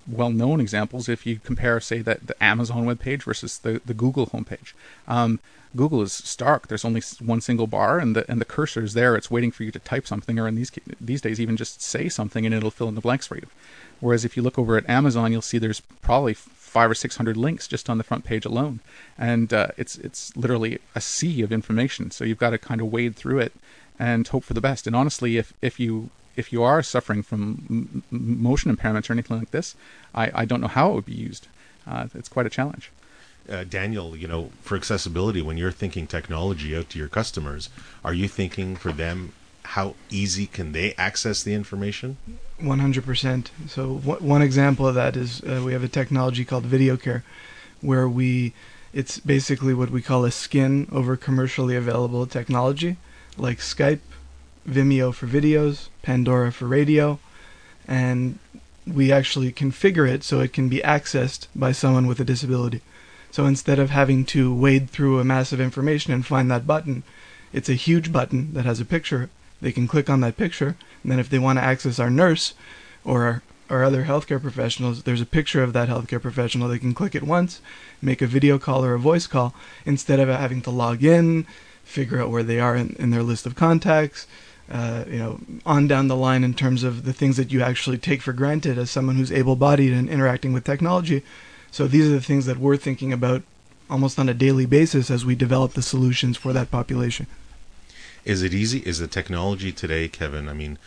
well-known 0.06 0.60
examples, 0.60 1.08
if 1.08 1.26
you 1.26 1.38
compare, 1.44 1.80
say, 1.80 2.00
that 2.02 2.26
the 2.26 2.42
Amazon 2.42 2.84
webpage 2.86 3.22
versus 3.22 3.58
the, 3.58 3.80
the 3.84 3.94
Google 3.94 4.26
homepage. 4.28 4.72
Um, 5.06 5.40
Google 5.76 6.02
is 6.02 6.12
stark. 6.12 6.66
There's 6.66 6.84
only 6.84 7.02
one 7.20 7.40
single 7.40 7.66
bar, 7.68 8.00
and 8.00 8.16
the 8.16 8.28
and 8.28 8.40
the 8.40 8.44
cursor 8.44 8.82
is 8.82 8.94
there. 8.94 9.14
It's 9.14 9.30
waiting 9.30 9.52
for 9.52 9.62
you 9.62 9.70
to 9.70 9.78
type 9.78 10.06
something, 10.06 10.38
or 10.38 10.48
in 10.48 10.56
these 10.56 10.72
these 11.00 11.20
days, 11.20 11.40
even 11.40 11.56
just 11.56 11.80
say 11.80 12.08
something, 12.08 12.44
and 12.44 12.54
it'll 12.54 12.72
fill 12.72 12.88
in 12.88 12.96
the 12.96 13.00
blanks 13.00 13.26
for 13.26 13.36
you. 13.36 13.46
Whereas 14.00 14.24
if 14.24 14.36
you 14.36 14.42
look 14.42 14.58
over 14.58 14.76
at 14.76 14.88
Amazon, 14.88 15.30
you'll 15.30 15.42
see 15.42 15.58
there's 15.58 15.80
probably 16.02 16.34
five 16.76 16.88
or 16.90 16.94
six 17.04 17.16
hundred 17.18 17.36
links 17.36 17.64
just 17.74 17.90
on 17.90 17.98
the 17.98 18.04
front 18.10 18.24
page 18.24 18.44
alone, 18.52 18.76
and 19.18 19.52
uh, 19.52 19.68
it's 19.82 19.94
it's 20.06 20.22
literally 20.36 20.78
a 20.94 21.00
sea 21.00 21.42
of 21.42 21.50
information. 21.60 22.10
So 22.10 22.24
you've 22.24 22.38
got 22.46 22.50
to 22.50 22.58
kind 22.58 22.80
of 22.80 22.86
wade 22.96 23.14
through 23.16 23.40
it 23.46 23.52
and 23.98 24.26
hope 24.28 24.44
for 24.44 24.54
the 24.54 24.60
best. 24.68 24.86
And 24.86 24.94
honestly, 24.96 25.36
if 25.42 25.52
if 25.60 25.74
you 25.80 26.10
if 26.36 26.52
you 26.52 26.62
are 26.62 26.82
suffering 26.82 27.22
from 27.30 27.42
m- 27.68 28.02
motion 28.48 28.74
impairments 28.74 29.10
or 29.10 29.14
anything 29.14 29.38
like 29.40 29.50
this, 29.50 29.74
I, 30.14 30.30
I 30.42 30.44
don't 30.44 30.60
know 30.60 30.68
how 30.78 30.90
it 30.90 30.94
would 30.94 31.06
be 31.06 31.20
used. 31.28 31.48
Uh, 31.86 32.06
it's 32.14 32.28
quite 32.36 32.46
a 32.46 32.50
challenge. 32.58 32.90
uh, 33.50 33.64
daniel 33.64 34.08
you 34.22 34.28
know 34.28 34.42
for 34.66 34.76
accessibility 34.76 35.42
when 35.42 35.56
you're 35.60 35.72
thinking 35.82 36.06
technology 36.06 36.70
out 36.78 36.88
to 36.90 36.98
your 37.02 37.08
customers 37.08 37.68
are 38.04 38.14
you 38.20 38.28
thinking 38.28 38.76
for 38.76 38.92
them 38.92 39.32
how 39.74 39.94
easy 40.10 40.46
can 40.46 40.72
they 40.72 40.94
access 40.94 41.42
the 41.42 41.54
information 41.54 42.16
100%. 42.60 43.46
So 43.68 43.96
w- 43.96 44.28
one 44.28 44.42
example 44.42 44.86
of 44.86 44.94
that 44.94 45.16
is 45.16 45.42
uh, 45.42 45.62
we 45.64 45.72
have 45.72 45.84
a 45.84 45.88
technology 45.88 46.44
called 46.44 46.64
Video 46.64 46.96
Care, 46.96 47.24
where 47.80 48.08
we 48.08 48.52
it's 48.92 49.20
basically 49.20 49.72
what 49.72 49.90
we 49.90 50.02
call 50.02 50.24
a 50.24 50.30
skin 50.30 50.88
over 50.90 51.16
commercially 51.16 51.76
available 51.76 52.26
technology, 52.26 52.96
like 53.36 53.58
Skype, 53.58 54.00
Vimeo 54.68 55.14
for 55.14 55.26
videos, 55.26 55.88
Pandora 56.02 56.50
for 56.50 56.66
radio, 56.66 57.20
and 57.86 58.38
we 58.86 59.12
actually 59.12 59.52
configure 59.52 60.08
it 60.08 60.24
so 60.24 60.40
it 60.40 60.52
can 60.52 60.68
be 60.68 60.80
accessed 60.80 61.46
by 61.54 61.70
someone 61.70 62.08
with 62.08 62.18
a 62.18 62.24
disability. 62.24 62.80
So 63.30 63.46
instead 63.46 63.78
of 63.78 63.90
having 63.90 64.24
to 64.26 64.52
wade 64.52 64.90
through 64.90 65.20
a 65.20 65.24
mass 65.24 65.52
of 65.52 65.60
information 65.60 66.12
and 66.12 66.26
find 66.26 66.50
that 66.50 66.66
button, 66.66 67.04
it's 67.52 67.68
a 67.68 67.74
huge 67.74 68.12
button 68.12 68.52
that 68.54 68.64
has 68.64 68.80
a 68.80 68.84
picture. 68.84 69.30
They 69.60 69.72
can 69.72 69.86
click 69.86 70.08
on 70.08 70.20
that 70.20 70.36
picture, 70.36 70.76
and 71.02 71.12
then 71.12 71.18
if 71.18 71.28
they 71.28 71.38
want 71.38 71.58
to 71.58 71.64
access 71.64 71.98
our 71.98 72.10
nurse 72.10 72.54
or 73.04 73.42
our, 73.68 73.84
other 73.84 74.04
healthcare 74.04 74.40
professionals, 74.40 75.02
there's 75.02 75.20
a 75.20 75.26
picture 75.26 75.62
of 75.62 75.72
that 75.72 75.88
healthcare 75.88 76.20
professional. 76.20 76.68
They 76.68 76.78
can 76.78 76.94
click 76.94 77.14
it 77.14 77.22
once, 77.22 77.60
make 78.02 78.20
a 78.20 78.26
video 78.26 78.58
call 78.58 78.84
or 78.84 78.94
a 78.94 78.98
voice 78.98 79.26
call, 79.26 79.54
instead 79.84 80.18
of 80.18 80.28
having 80.28 80.62
to 80.62 80.70
log 80.70 81.04
in, 81.04 81.46
figure 81.84 82.20
out 82.20 82.30
where 82.30 82.42
they 82.42 82.58
are 82.58 82.74
in, 82.74 82.96
in 82.98 83.10
their 83.10 83.22
list 83.22 83.46
of 83.46 83.54
contacts, 83.54 84.26
uh, 84.70 85.04
you 85.08 85.18
know, 85.18 85.40
on 85.66 85.88
down 85.88 86.08
the 86.08 86.16
line 86.16 86.44
in 86.44 86.54
terms 86.54 86.82
of 86.84 87.04
the 87.04 87.12
things 87.12 87.36
that 87.36 87.52
you 87.52 87.62
actually 87.62 87.98
take 87.98 88.22
for 88.22 88.32
granted 88.32 88.78
as 88.78 88.90
someone 88.90 89.16
who's 89.16 89.32
able-bodied 89.32 89.92
and 89.92 90.08
interacting 90.08 90.52
with 90.52 90.64
technology. 90.64 91.22
So 91.70 91.86
these 91.86 92.06
are 92.06 92.12
the 92.12 92.20
things 92.20 92.46
that 92.46 92.58
we're 92.58 92.76
thinking 92.76 93.12
about 93.12 93.42
almost 93.88 94.18
on 94.18 94.28
a 94.28 94.34
daily 94.34 94.66
basis 94.66 95.10
as 95.10 95.24
we 95.24 95.34
develop 95.34 95.72
the 95.72 95.82
solutions 95.82 96.36
for 96.36 96.52
that 96.52 96.70
population. 96.70 97.26
Is 98.24 98.42
it 98.42 98.54
easy? 98.54 98.80
Is 98.80 98.98
the 98.98 99.06
technology 99.06 99.72
today, 99.72 100.08
Kevin? 100.08 100.48
I 100.48 100.52
mean, 100.52 100.78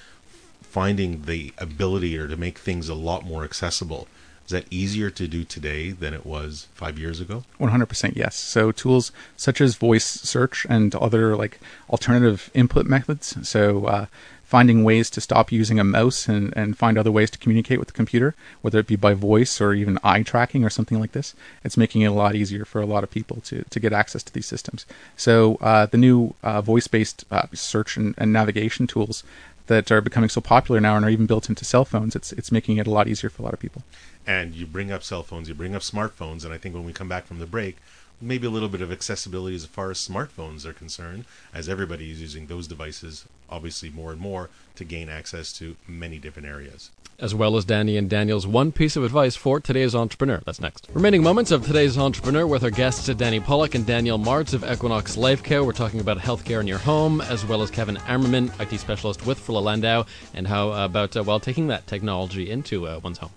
finding 0.62 1.24
the 1.24 1.54
ability 1.58 2.17
or 2.17 2.28
to 2.28 2.38
make 2.38 2.58
things 2.58 2.89
a 2.89 2.96
lot 2.96 3.26
more 3.26 3.43
accessible. 3.43 4.08
Is 4.46 4.52
that 4.52 4.65
easier 4.69 5.10
to 5.10 5.28
do 5.28 5.43
today 5.43 5.91
than 5.91 6.13
it 6.13 6.26
was 6.26 6.67
five 6.74 7.00
years 7.00 7.22
ago? 7.22 7.43
100% 7.60 8.15
yes. 8.15 8.36
So 8.36 8.72
tools 8.72 9.12
such 9.38 9.62
as 9.62 9.76
voice 9.76 10.06
search 10.06 10.65
and 10.69 10.93
other 10.96 11.36
like 11.36 11.60
alternative 11.89 12.50
input 12.54 12.86
methods. 12.86 13.48
So 13.48 13.86
uh, 13.86 14.06
finding 14.54 14.84
ways 14.84 15.10
to 15.10 15.20
stop 15.20 15.52
using 15.52 15.80
a 15.80 15.84
mouse 15.84 16.30
and, 16.30 16.54
and 16.56 16.78
find 16.78 16.96
other 16.96 17.12
ways 17.12 17.32
to 17.32 17.39
communicate 17.39 17.80
with 17.80 17.88
the 17.88 18.00
computer, 18.02 18.36
whether 18.62 18.78
it 18.78 18.86
be 18.86 18.96
by 18.96 19.12
voice 19.16 19.60
or 19.60 19.74
even 19.74 19.98
eye 20.04 20.22
tracking 20.22 20.63
or 20.63 20.70
something 20.70 21.00
like 21.00 21.13
this. 21.13 21.34
It's 21.63 21.76
making 21.76 22.04
it 22.04 22.12
a 22.13 22.20
lot 22.24 22.36
easier 22.36 22.63
for 22.63 22.80
a 22.80 22.86
lot 22.86 23.04
of 23.04 23.10
people 23.10 23.38
to, 23.46 23.63
to 23.68 23.80
get 23.80 23.94
access 23.94 24.22
to 24.22 24.32
these 24.32 24.46
systems. 24.46 24.86
So 25.18 25.56
uh, 25.56 25.88
the 25.88 25.98
new 25.98 26.36
uh, 26.44 26.62
voice-based 26.62 27.26
uh, 27.32 27.48
search 27.52 27.98
and, 27.98 28.13
and 28.16 28.32
navigation 28.32 28.86
tools 28.86 29.24
that 29.66 29.92
are 29.92 30.02
becoming 30.02 30.30
so 30.30 30.39
popular 30.39 30.80
now 30.80 30.98
and 30.98 31.04
are 31.04 31.10
even 31.10 31.26
built 31.26 31.50
into 31.50 31.66
cell 31.66 31.86
phones, 31.86 32.16
it's 32.16 32.32
it's 32.34 32.52
making 32.52 32.78
it 32.78 32.86
a 32.86 32.92
lot 32.92 33.08
easier 33.08 33.32
for 33.32 33.42
a 33.42 33.46
lot 33.46 33.56
of 33.56 33.60
people. 33.60 33.82
And 34.28 34.54
you 34.54 34.68
bring 34.68 34.92
up 34.92 35.02
cell 35.02 35.24
phones, 35.24 35.50
you 35.50 35.56
bring 35.56 35.74
up 35.74 35.82
smartphones, 35.82 36.46
and 36.46 36.54
I 36.54 36.60
think 36.60 36.76
when 36.76 36.86
we 36.86 36.94
come 36.94 37.10
back 37.10 37.26
from 37.26 37.39
the 37.39 37.48
break, 37.48 37.78
maybe 38.21 38.47
a 38.47 38.49
little 38.49 38.69
bit 38.69 38.82
of 38.82 38.91
accessibility 38.91 39.56
as 39.56 39.65
far 39.65 39.91
as 39.91 39.97
smartphones 39.97 40.65
are 40.65 40.73
concerned, 40.73 41.26
as 41.54 41.67
everybody 41.67 42.12
is 42.12 42.21
using 42.21 42.47
those 42.47 42.67
devices, 42.67 43.26
obviously 43.49 43.89
more 43.89 44.12
and 44.12 44.19
more, 44.19 44.49
to 44.76 44.84
gain 44.84 45.10
access 45.10 45.54
to 45.54 45.76
many 45.88 46.17
different 46.17 46.47
areas. 46.47 46.89
As 47.19 47.36
well 47.36 47.56
as 47.56 47.63
Danny 47.63 47.95
and 47.95 48.10
Daniel's 48.10 48.47
one 48.47 48.71
piece 48.71 48.95
of 48.95 49.04
advice 49.04 49.36
for 49.36 49.60
today's 49.60 49.93
entrepreneur. 49.93 50.41
That's 50.45 50.60
next. 50.60 50.88
Remaining 50.93 51.21
moments 51.21 51.52
of 51.52 51.65
today's 51.65 51.97
entrepreneur 51.97 52.47
with 52.47 52.63
our 52.63 52.71
guests 52.71 53.08
Danny 53.08 53.39
Pollock 53.39 53.76
and 53.76 53.86
Daniel 53.86 54.17
Martz 54.17 54.54
of 54.54 54.63
Equinoxe 54.63 55.15
LifeCare. 55.15 55.63
We're 55.63 55.73
talking 55.73 55.99
about 55.99 56.17
healthcare 56.17 56.60
in 56.60 56.67
your 56.67 56.80
home, 56.80 57.21
as 57.21 57.45
well 57.45 57.62
as 57.62 57.69
Kevin 57.69 57.97
Ammerman, 57.97 58.52
IT 58.60 58.78
specialist 58.80 59.26
with 59.28 59.38
Fuller 59.38 59.62
Landau, 59.62 60.06
and 60.34 60.47
how 60.47 60.71
about 60.71 61.15
uh, 61.15 61.23
well 61.23 61.39
taking 61.39 61.67
that 61.67 61.86
technology 61.86 62.49
into 62.49 62.88
uh, 62.88 62.99
one's 63.04 63.19
home. 63.19 63.32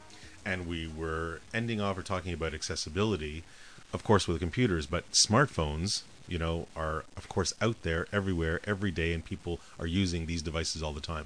And 0.45 0.67
we 0.67 0.89
were 0.89 1.41
ending 1.53 1.81
off 1.81 1.99
or 1.99 2.03
talking 2.03 2.33
about 2.33 2.55
accessibility 2.55 3.45
of 3.97 4.05
course, 4.05 4.29
with 4.29 4.39
computers, 4.41 4.85
but 4.85 5.11
smartphones, 5.13 6.03
you 6.29 6.39
know, 6.39 6.69
are 6.77 7.05
of 7.17 7.31
course 7.31 7.55
out 7.63 7.83
there 7.83 8.07
everywhere, 8.13 8.61
every 8.65 8.91
day, 8.91 9.15
and 9.15 9.25
people 9.25 9.59
are 9.81 9.87
using 9.87 10.27
these 10.27 10.43
devices 10.43 10.83
all 10.83 10.93
the 10.93 11.01
time. 11.01 11.25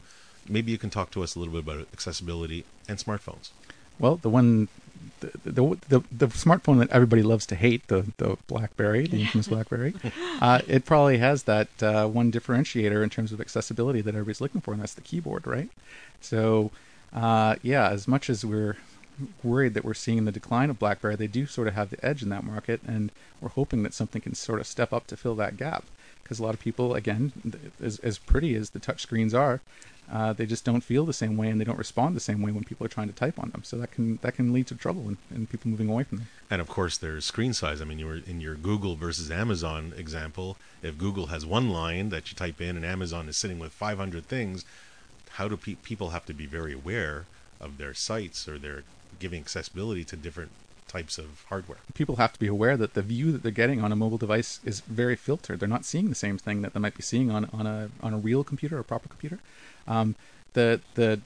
Maybe 0.49 0.71
you 0.71 0.79
can 0.79 0.89
talk 0.89 1.11
to 1.11 1.23
us 1.25 1.35
a 1.35 1.41
little 1.41 1.53
bit 1.53 1.65
about 1.65 1.89
accessibility 1.93 2.65
and 2.89 2.97
smartphones. 2.97 3.51
Well, 3.99 4.17
the 4.17 4.31
one, 4.31 4.69
the 5.19 5.33
the, 5.45 5.79
the, 5.89 6.01
the 6.17 6.27
smartphone 6.29 6.79
that 6.79 6.91
everybody 6.91 7.25
loves 7.25 7.45
to 7.47 7.57
hate, 7.57 7.89
the 7.89 8.07
the 8.19 8.37
BlackBerry, 8.47 9.09
the 9.09 9.21
infamous 9.23 9.49
BlackBerry, 9.55 9.93
uh, 10.41 10.61
it 10.69 10.85
probably 10.85 11.19
has 11.19 11.43
that 11.43 11.83
uh, 11.83 12.07
one 12.07 12.31
differentiator 12.31 13.03
in 13.03 13.11
terms 13.11 13.33
of 13.33 13.41
accessibility 13.41 14.01
that 14.01 14.15
everybody's 14.15 14.41
looking 14.41 14.61
for, 14.61 14.73
and 14.73 14.81
that's 14.81 14.95
the 14.95 15.01
keyboard, 15.01 15.45
right? 15.45 15.69
So, 16.21 16.71
uh, 17.13 17.57
yeah, 17.63 17.91
as 17.91 18.07
much 18.07 18.31
as 18.31 18.45
we're 18.45 18.77
worried 19.43 19.75
that 19.75 19.85
we're 19.85 19.95
seeing 19.95 20.25
the 20.25 20.33
decline 20.33 20.71
of 20.71 20.79
BlackBerry, 20.79 21.17
they 21.17 21.27
do 21.27 21.47
sort 21.47 21.69
of 21.69 21.75
have 21.75 21.91
the 21.91 22.05
edge 22.05 22.23
in 22.23 22.29
that 22.31 22.45
market, 22.45 22.81
and 22.87 23.11
we're 23.41 23.51
hoping 23.51 23.83
that 23.83 23.95
something 23.95 24.23
can 24.23 24.35
sort 24.35 24.61
of 24.61 24.67
step 24.67 24.93
up 24.93 25.07
to 25.09 25.17
fill 25.17 25.35
that 25.37 25.57
gap. 25.57 25.85
Because 26.23 26.39
a 26.39 26.43
lot 26.43 26.55
of 26.55 26.61
people, 26.61 26.95
again, 26.95 27.33
as, 27.83 27.99
as 28.01 28.19
pretty 28.19 28.55
as 28.55 28.71
the 28.71 28.79
touchscreens 28.79 29.35
are, 29.35 29.61
uh, 30.13 30.33
they 30.33 30.47
just 30.47 30.65
don't 30.65 30.81
feel 30.81 31.05
the 31.07 31.13
same 31.13 31.37
way 31.37 31.49
and 31.49 31.61
they 31.61 31.65
don't 31.65 31.79
respond 31.79 32.17
the 32.17 32.21
same 32.21 32.43
way 32.43 32.51
when 32.51 32.65
people 32.65 32.85
are 32.85 32.89
trying 32.89 33.07
to 33.07 33.15
type 33.15 33.39
on 33.39 33.51
them. 33.51 33.63
So 33.63 33.77
that 33.79 33.93
can 33.93 34.19
that 34.23 34.35
can 34.35 34.53
lead 34.53 34.67
to 34.69 34.75
trouble 34.75 35.15
and, 35.31 35.49
people 35.51 35.71
moving 35.71 35.89
away 35.89 36.03
from 36.05 36.19
them. 36.19 36.29
And 36.51 36.61
of 36.61 36.69
course, 36.69 36.99
there's 36.99 37.25
screen 37.25 37.53
size. 37.53 37.81
I 37.81 37.85
mean, 37.85 37.99
you 37.99 38.07
were 38.07 38.21
in 38.27 38.41
your 38.41 38.57
Google 38.57 38.97
versus 38.97 39.31
Amazon 39.31 39.93
example. 39.97 40.57
If 40.83 40.99
Google 40.99 41.27
has 41.27 41.47
one 41.47 41.71
line 41.71 42.09
that 42.09 42.31
you 42.31 42.37
type 42.37 42.61
in 42.61 42.77
and 42.77 42.85
Amazon 42.85 43.29
is 43.29 43.37
sitting 43.37 43.59
with 43.59 43.73
500 43.73 44.27
things, 44.27 44.65
how 45.31 45.47
do 45.47 45.57
pe- 45.57 45.77
people 45.77 46.11
have 46.11 46.27
to 46.27 46.35
be 46.35 46.47
very 46.47 46.73
aware 46.73 47.27
of 47.61 47.79
their 47.79 47.95
sites 47.95 48.49
or 48.49 48.59
their 48.59 48.83
giving 49.21 49.41
accessibility 49.41 50.05
to 50.05 50.17
different 50.17 50.51
types 50.89 51.19
of 51.19 51.45
hardware. 51.49 51.79
People 51.95 52.17
have 52.17 52.33
to 52.33 52.41
be 52.41 52.49
aware 52.49 52.77
that 52.77 52.95
the 52.95 53.03
view 53.03 53.31
that 53.31 53.45
they're 53.45 53.53
getting 53.53 53.81
on 53.81 53.93
a 53.93 53.97
mobile 53.97 54.19
device 54.19 54.59
is 54.65 54.81
very 54.81 55.15
filtered. 55.15 55.61
They're 55.61 55.69
not 55.69 55.85
seeing 55.85 56.09
the 56.09 56.17
same 56.17 56.37
thing 56.37 56.63
that 56.63 56.75
they 56.75 56.81
might 56.81 56.97
be 56.97 57.03
seeing 57.03 57.31
on, 57.31 57.49
on 57.53 57.67
a 57.67 57.91
on 58.03 58.13
a 58.13 58.19
real 58.19 58.43
computer, 58.43 58.79
a 58.79 58.85
proper 58.85 59.09
computer. 59.09 59.39
Um, 59.87 60.17
the 60.55 60.81
the 60.95 61.21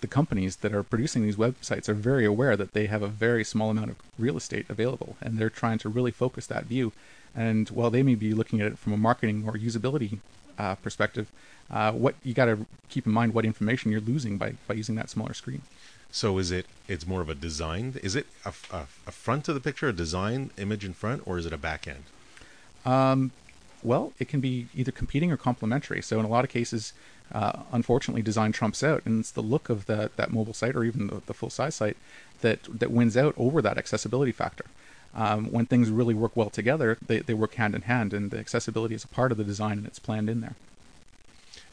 the 0.00 0.06
companies 0.06 0.56
that 0.56 0.72
are 0.72 0.82
producing 0.82 1.22
these 1.22 1.36
websites 1.36 1.88
are 1.88 1.94
very 1.94 2.24
aware 2.24 2.56
that 2.56 2.72
they 2.72 2.86
have 2.86 3.02
a 3.02 3.08
very 3.08 3.44
small 3.44 3.70
amount 3.70 3.90
of 3.90 3.96
real 4.18 4.36
estate 4.36 4.66
available, 4.68 5.16
and 5.20 5.38
they're 5.38 5.50
trying 5.50 5.78
to 5.78 5.88
really 5.88 6.10
focus 6.10 6.46
that 6.46 6.64
view. 6.64 6.92
And 7.34 7.68
while 7.70 7.90
they 7.90 8.02
may 8.02 8.14
be 8.14 8.34
looking 8.34 8.60
at 8.60 8.66
it 8.66 8.78
from 8.78 8.92
a 8.92 8.96
marketing 8.96 9.44
or 9.46 9.54
usability 9.54 10.18
uh, 10.58 10.74
perspective, 10.76 11.30
uh, 11.70 11.92
what 11.92 12.14
you 12.22 12.34
got 12.34 12.46
to 12.46 12.66
keep 12.88 13.06
in 13.06 13.12
mind 13.12 13.32
what 13.32 13.44
information 13.44 13.90
you're 13.92 14.00
losing 14.00 14.38
by 14.38 14.54
by 14.66 14.74
using 14.74 14.96
that 14.96 15.08
smaller 15.10 15.34
screen. 15.34 15.62
So 16.12 16.36
is 16.36 16.52
it? 16.52 16.66
It's 16.86 17.06
more 17.06 17.22
of 17.22 17.30
a 17.30 17.34
design. 17.34 17.98
Is 18.02 18.14
it 18.14 18.26
a, 18.44 18.52
a, 18.70 18.86
a 19.06 19.10
front 19.10 19.48
of 19.48 19.54
the 19.54 19.60
picture, 19.60 19.88
a 19.88 19.92
design 19.94 20.50
image 20.58 20.84
in 20.84 20.92
front, 20.92 21.22
or 21.26 21.38
is 21.38 21.46
it 21.46 21.54
a 21.54 21.58
back 21.58 21.88
end? 21.88 22.04
Um, 22.84 23.32
well, 23.82 24.12
it 24.18 24.28
can 24.28 24.40
be 24.40 24.68
either 24.74 24.92
competing 24.92 25.32
or 25.32 25.38
complementary. 25.38 26.02
So 26.02 26.20
in 26.20 26.26
a 26.26 26.28
lot 26.28 26.44
of 26.44 26.50
cases, 26.50 26.92
uh, 27.32 27.62
unfortunately, 27.72 28.20
design 28.20 28.52
trumps 28.52 28.82
out, 28.82 29.02
and 29.06 29.20
it's 29.20 29.30
the 29.30 29.40
look 29.40 29.70
of 29.70 29.86
that 29.86 30.16
that 30.16 30.32
mobile 30.32 30.52
site 30.52 30.76
or 30.76 30.84
even 30.84 31.06
the, 31.06 31.22
the 31.24 31.34
full 31.34 31.50
size 31.50 31.76
site 31.76 31.96
that 32.42 32.60
that 32.68 32.90
wins 32.90 33.16
out 33.16 33.34
over 33.38 33.62
that 33.62 33.78
accessibility 33.78 34.32
factor. 34.32 34.66
Um, 35.14 35.46
when 35.50 35.66
things 35.66 35.90
really 35.90 36.14
work 36.14 36.36
well 36.36 36.50
together, 36.50 36.98
they, 37.06 37.18
they 37.18 37.34
work 37.34 37.54
hand 37.54 37.74
in 37.74 37.82
hand, 37.82 38.14
and 38.14 38.30
the 38.30 38.38
accessibility 38.38 38.94
is 38.94 39.04
a 39.04 39.08
part 39.08 39.32
of 39.32 39.38
the 39.38 39.44
design 39.44 39.78
and 39.78 39.86
it's 39.86 39.98
planned 39.98 40.30
in 40.30 40.40
there. 40.40 40.56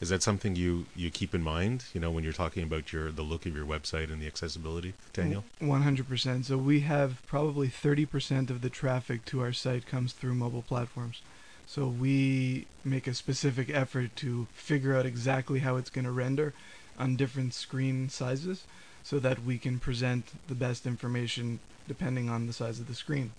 Is 0.00 0.08
that 0.08 0.22
something 0.22 0.56
you, 0.56 0.86
you 0.96 1.10
keep 1.10 1.34
in 1.34 1.42
mind? 1.42 1.84
You 1.92 2.00
know, 2.00 2.10
when 2.10 2.24
you're 2.24 2.32
talking 2.32 2.62
about 2.62 2.90
your 2.92 3.10
the 3.12 3.22
look 3.22 3.44
of 3.44 3.54
your 3.54 3.66
website 3.66 4.10
and 4.10 4.20
the 4.20 4.26
accessibility, 4.26 4.94
Daniel. 5.12 5.44
One 5.58 5.82
hundred 5.82 6.08
percent. 6.08 6.46
So 6.46 6.56
we 6.56 6.80
have 6.80 7.24
probably 7.26 7.68
thirty 7.68 8.06
percent 8.06 8.50
of 8.50 8.62
the 8.62 8.70
traffic 8.70 9.24
to 9.26 9.42
our 9.42 9.52
site 9.52 9.86
comes 9.86 10.12
through 10.14 10.34
mobile 10.34 10.62
platforms. 10.62 11.20
So 11.66 11.86
we 11.86 12.66
make 12.82 13.06
a 13.06 13.14
specific 13.14 13.70
effort 13.70 14.16
to 14.16 14.48
figure 14.54 14.96
out 14.96 15.06
exactly 15.06 15.60
how 15.60 15.76
it's 15.76 15.90
going 15.90 16.06
to 16.06 16.10
render 16.10 16.54
on 16.98 17.16
different 17.16 17.54
screen 17.54 18.08
sizes, 18.08 18.64
so 19.04 19.18
that 19.20 19.44
we 19.44 19.58
can 19.58 19.78
present 19.78 20.32
the 20.48 20.54
best 20.54 20.86
information 20.86 21.60
depending 21.86 22.28
on 22.28 22.46
the 22.46 22.52
size 22.52 22.80
of 22.80 22.88
the 22.88 22.94
screen. 22.94 23.32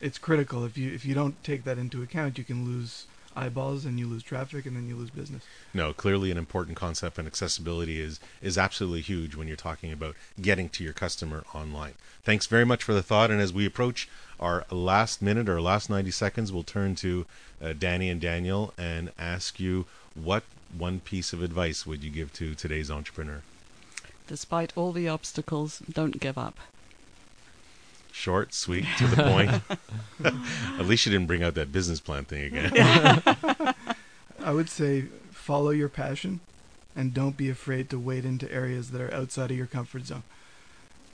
It's 0.00 0.18
critical. 0.18 0.64
If 0.64 0.78
you 0.78 0.92
if 0.92 1.04
you 1.04 1.14
don't 1.14 1.42
take 1.42 1.64
that 1.64 1.78
into 1.78 2.02
account, 2.02 2.38
you 2.38 2.44
can 2.44 2.64
lose 2.64 3.06
eyeballs 3.36 3.84
and 3.84 3.98
you 3.98 4.06
lose 4.06 4.22
traffic 4.22 4.66
and 4.66 4.76
then 4.76 4.88
you 4.88 4.96
lose 4.96 5.10
business. 5.10 5.42
No, 5.72 5.92
clearly 5.92 6.30
an 6.30 6.38
important 6.38 6.76
concept 6.76 7.18
and 7.18 7.26
accessibility 7.26 8.00
is 8.00 8.20
is 8.42 8.58
absolutely 8.58 9.00
huge 9.00 9.34
when 9.34 9.48
you're 9.48 9.56
talking 9.56 9.92
about 9.92 10.16
getting 10.40 10.68
to 10.70 10.84
your 10.84 10.92
customer 10.92 11.44
online. 11.54 11.94
Thanks 12.22 12.46
very 12.46 12.64
much 12.64 12.82
for 12.82 12.94
the 12.94 13.02
thought 13.02 13.30
and 13.30 13.40
as 13.40 13.52
we 13.52 13.66
approach 13.66 14.08
our 14.40 14.64
last 14.70 15.22
minute 15.22 15.48
or 15.48 15.60
last 15.60 15.88
90 15.90 16.10
seconds 16.10 16.52
we'll 16.52 16.62
turn 16.62 16.94
to 16.96 17.26
uh, 17.62 17.72
Danny 17.78 18.08
and 18.08 18.20
Daniel 18.20 18.72
and 18.76 19.12
ask 19.18 19.60
you 19.60 19.86
what 20.14 20.44
one 20.76 21.00
piece 21.00 21.32
of 21.32 21.42
advice 21.42 21.86
would 21.86 22.02
you 22.02 22.10
give 22.10 22.32
to 22.34 22.54
today's 22.54 22.90
entrepreneur? 22.90 23.42
Despite 24.26 24.72
all 24.76 24.92
the 24.92 25.08
obstacles, 25.08 25.80
don't 25.80 26.18
give 26.18 26.38
up. 26.38 26.56
Short, 28.14 28.54
sweet, 28.54 28.86
to 28.98 29.08
the 29.08 29.16
point. 29.24 30.34
At 30.78 30.86
least 30.86 31.04
you 31.04 31.10
didn't 31.10 31.26
bring 31.26 31.42
out 31.42 31.54
that 31.56 31.72
business 31.72 31.98
plan 31.98 32.24
thing 32.24 32.54
again. 32.54 33.20
I 34.38 34.52
would 34.52 34.70
say 34.70 35.06
follow 35.32 35.70
your 35.70 35.88
passion 35.88 36.38
and 36.94 37.12
don't 37.12 37.36
be 37.36 37.50
afraid 37.50 37.90
to 37.90 37.98
wade 37.98 38.24
into 38.24 38.50
areas 38.52 38.92
that 38.92 39.00
are 39.00 39.12
outside 39.12 39.50
of 39.50 39.56
your 39.56 39.66
comfort 39.66 40.06
zone. 40.06 40.22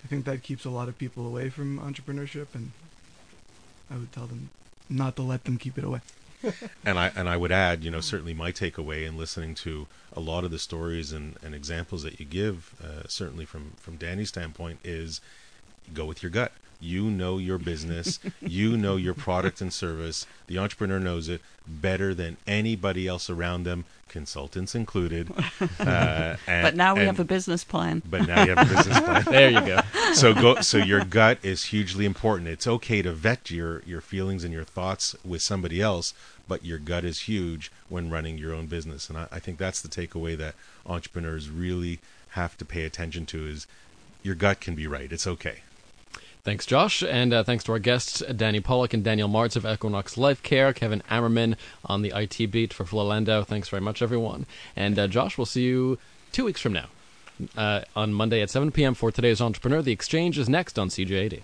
I 0.05 0.09
think 0.09 0.27
that 0.27 0.43
keeps 0.43 0.67
a 0.67 0.71
lot 0.71 0.89
of 0.89 0.99
people 0.99 1.27
away 1.27 1.49
from 1.49 1.81
entrepreneurship 1.81 2.49
and 2.53 2.73
I 3.91 3.97
would 3.97 4.13
tell 4.13 4.27
them 4.27 4.51
not 4.91 5.17
to 5.17 5.23
let 5.23 5.45
them 5.45 5.57
keep 5.57 5.79
it 5.79 5.85
away. 5.85 6.03
and 6.85 6.99
I 6.99 7.13
and 7.17 7.31
I 7.31 7.37
would 7.39 7.51
add, 7.51 7.83
you 7.83 7.91
know, 7.91 8.03
certainly 8.03 8.35
my 8.35 8.53
takeaway 8.53 9.07
in 9.07 9.17
listening 9.17 9.55
to 9.57 9.87
a 10.13 10.21
lot 10.21 10.45
of 10.45 10.51
the 10.51 10.59
stories 10.59 11.13
and, 11.13 11.37
and 11.43 11.55
examples 11.55 12.03
that 12.03 12.21
you 12.21 12.27
give, 12.27 12.75
uh, 12.85 13.09
certainly 13.09 13.47
from 13.47 13.73
from 13.79 13.97
Danny's 13.97 14.29
standpoint, 14.29 14.81
is 14.85 15.23
go 15.95 16.05
with 16.05 16.23
your 16.23 16.31
gut. 16.31 16.53
You 16.81 17.05
know 17.11 17.39
your 17.39 17.59
business. 17.59 18.19
you 18.41 18.77
know 18.77 18.97
your 18.97 19.15
product 19.15 19.61
and 19.61 19.73
service. 19.73 20.27
The 20.47 20.59
entrepreneur 20.59 20.99
knows 20.99 21.29
it 21.29 21.41
better 21.67 22.15
than 22.15 22.37
anybody 22.47 23.07
else 23.07 23.31
around 23.31 23.65
them, 23.65 23.85
consultants 24.09 24.75
included. 24.75 25.31
Uh, 25.81 26.37
and, 26.47 26.63
but 26.63 26.77
now 26.77 26.95
we 26.95 27.01
and, 27.01 27.07
have 27.07 27.21
a 27.21 27.25
business 27.25 27.65
plan. 27.65 28.03
But 28.09 28.27
now 28.27 28.45
you 28.45 28.55
have 28.55 28.71
a 28.71 28.75
business 28.75 29.01
plan. 29.01 29.25
there 29.31 29.51
you 29.51 29.61
go. 29.61 29.81
So 30.13 30.35
go. 30.35 30.61
So 30.61 30.79
your 30.79 31.05
gut 31.05 31.39
is 31.43 31.65
hugely 31.65 32.05
important. 32.05 32.49
It's 32.49 32.67
okay 32.67 33.03
to 33.03 33.13
vet 33.13 33.51
your 33.51 33.83
your 33.87 34.01
feelings 34.01 34.45
and 34.45 34.53
your 34.53 34.65
thoughts 34.65 35.17
with 35.25 35.43
somebody 35.43 35.81
else, 35.81 36.13
but 36.47 36.65
your 36.65 36.79
gut 36.79 37.05
is 37.05 37.23
huge 37.23 37.73
when 37.89 38.11
running 38.11 38.39
your 38.39 38.55
own 38.55 38.67
business. 38.67 39.09
And 39.09 39.19
I, 39.19 39.29
I 39.33 39.39
think 39.39 39.59
that's 39.59 39.81
the 39.81 39.89
takeaway 39.89 40.37
that 40.37 40.55
entrepreneurs 40.87 41.49
really 41.49 42.01
have 42.31 42.57
to 42.59 42.65
pay 42.65 42.85
attention 42.85 43.27
to: 43.27 43.47
is 43.47 43.67
your 44.23 44.35
gut 44.35 44.61
can 44.61 44.75
be 44.75 44.87
right. 44.87 45.11
It's 45.11 45.27
okay. 45.27 45.61
Thanks, 46.43 46.65
Josh, 46.65 47.03
and 47.03 47.35
uh, 47.35 47.45
thanks 47.45 47.65
to 47.65 47.73
our 47.73 47.79
guests, 47.79 48.23
Danny 48.35 48.61
Pollock 48.61 48.95
and 48.95 49.05
Daniel 49.05 49.29
Martz 49.29 49.57
of 49.57 49.67
Equinoxe 49.67 50.17
LifeCare, 50.17 50.75
Kevin 50.75 51.03
Ammerman 51.11 51.57
on 51.85 52.01
the 52.01 52.13
IT 52.15 52.51
beat 52.51 52.73
for 52.73 52.87
Fuller 52.87 53.05
Landau. 53.05 53.43
Thanks 53.43 53.69
very 53.69 53.83
much, 53.83 54.01
everyone. 54.01 54.47
And 54.75 54.99
uh, 54.99 55.07
Josh, 55.07 55.37
we'll 55.37 55.45
see 55.45 55.65
you 55.65 55.99
two 56.33 56.47
weeks 56.47 56.61
from 56.63 56.73
now 56.73 56.87
uh, 57.57 57.83
on 57.95 58.15
Monday 58.15 58.41
at 58.41 58.51
7 58.51 58.71
p.m. 58.71 58.95
for 58.95 59.11
today's 59.11 59.41
Entrepreneur. 59.41 59.83
The 59.83 59.93
Exchange 59.93 60.39
is 60.39 60.49
next 60.49 60.79
on 60.79 60.89
CJAD. 60.89 61.39